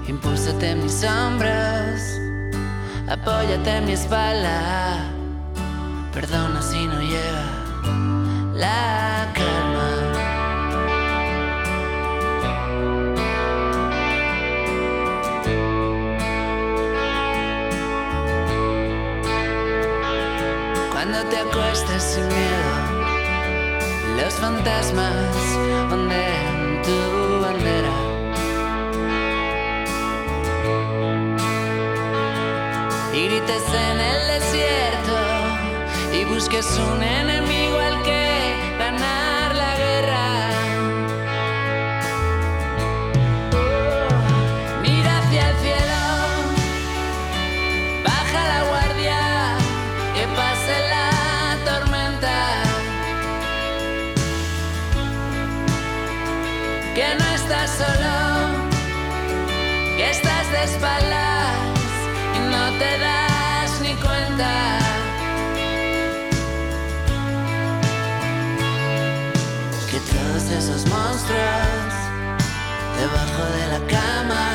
Impúlsate 0.08 0.76
mis 0.76 1.04
hombros, 1.04 2.02
apóyate 3.10 3.78
en 3.78 3.86
mi 3.86 3.94
espalda. 3.94 5.10
Perdona 6.14 6.62
si 6.62 6.86
no 6.86 7.02
llega 7.02 7.46
la 8.54 9.28
calma. 9.34 9.71
Te 21.30 21.38
acuestas 21.38 22.04
sin 22.04 22.28
miedo, 22.28 22.74
los 24.24 24.34
fantasmas 24.36 25.36
ondean 25.92 26.82
tu 26.84 27.42
bandera. 27.42 27.96
Y 33.14 33.28
grites 33.28 33.64
en 33.68 34.00
el 34.00 34.28
desierto 34.40 35.18
y 36.14 36.26
busques 36.26 36.68
un 36.78 37.04
enemigo 37.04 37.71
esos 70.62 70.86
monstruos 70.90 71.94
debajo 73.00 73.44
de 73.58 73.66
la 73.74 73.82
cama 73.88 74.46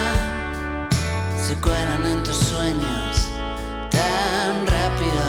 se 1.36 1.56
cuelan 1.56 2.06
en 2.06 2.22
tus 2.22 2.36
sueños 2.36 3.28
tan 3.90 4.54
rápido. 4.76 5.26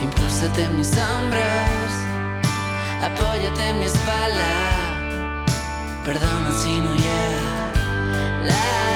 Impúlsate 0.00 0.64
en 0.64 0.78
mis 0.78 0.92
hombros, 0.96 1.90
apóyate 3.08 3.68
en 3.68 3.78
mi 3.80 3.84
espalda. 3.84 4.52
Perdona 6.06 6.50
si 6.62 6.80
no 6.80 6.94
llega 6.94 7.52
la 8.50 8.87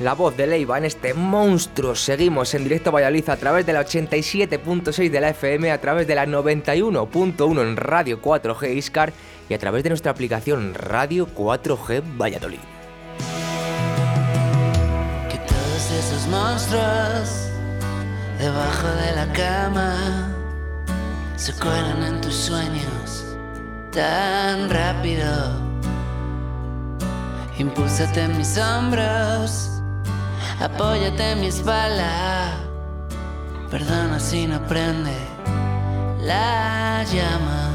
la 0.00 0.14
voz 0.14 0.36
de 0.36 0.46
Leiva 0.46 0.78
en 0.78 0.86
este 0.86 1.14
monstruo. 1.14 1.94
Seguimos 1.94 2.54
en 2.54 2.64
directo 2.64 2.90
a 2.90 2.94
Valladolid 2.94 3.28
a 3.28 3.36
través 3.36 3.66
de 3.66 3.72
la 3.72 3.84
87.6 3.84 5.10
de 5.10 5.20
la 5.20 5.28
FM, 5.30 5.70
a 5.70 5.80
través 5.80 6.06
de 6.06 6.14
la 6.14 6.26
91.1 6.26 7.62
en 7.62 7.76
Radio 7.76 8.20
4G 8.20 8.74
Iscar 8.74 9.12
y 9.48 9.54
a 9.54 9.58
través 9.58 9.82
de 9.82 9.90
nuestra 9.90 10.10
aplicación 10.10 10.74
Radio 10.74 11.28
4G 11.34 12.02
Valladolid. 12.18 12.58
Que 15.28 15.38
todos 15.38 15.90
esos 15.92 16.26
monstruos 16.28 17.50
debajo 18.38 18.88
de 18.88 19.12
la 19.16 19.32
cama 19.32 20.36
se 21.36 21.52
cuelan 21.54 22.02
en 22.04 22.20
tus 22.20 22.34
sueños 22.34 23.24
tan 23.92 24.70
rápido. 24.70 25.70
Impúlsate 27.58 28.22
en 28.22 28.38
mis 28.38 28.56
hombros, 28.56 29.69
apóyate 30.60 31.32
en 31.32 31.40
mi 31.40 31.46
espalda. 31.46 32.52
Perdona 33.70 34.18
si 34.20 34.46
no 34.46 34.60
prende 34.66 35.16
la 36.20 37.04
llama. 37.04 37.69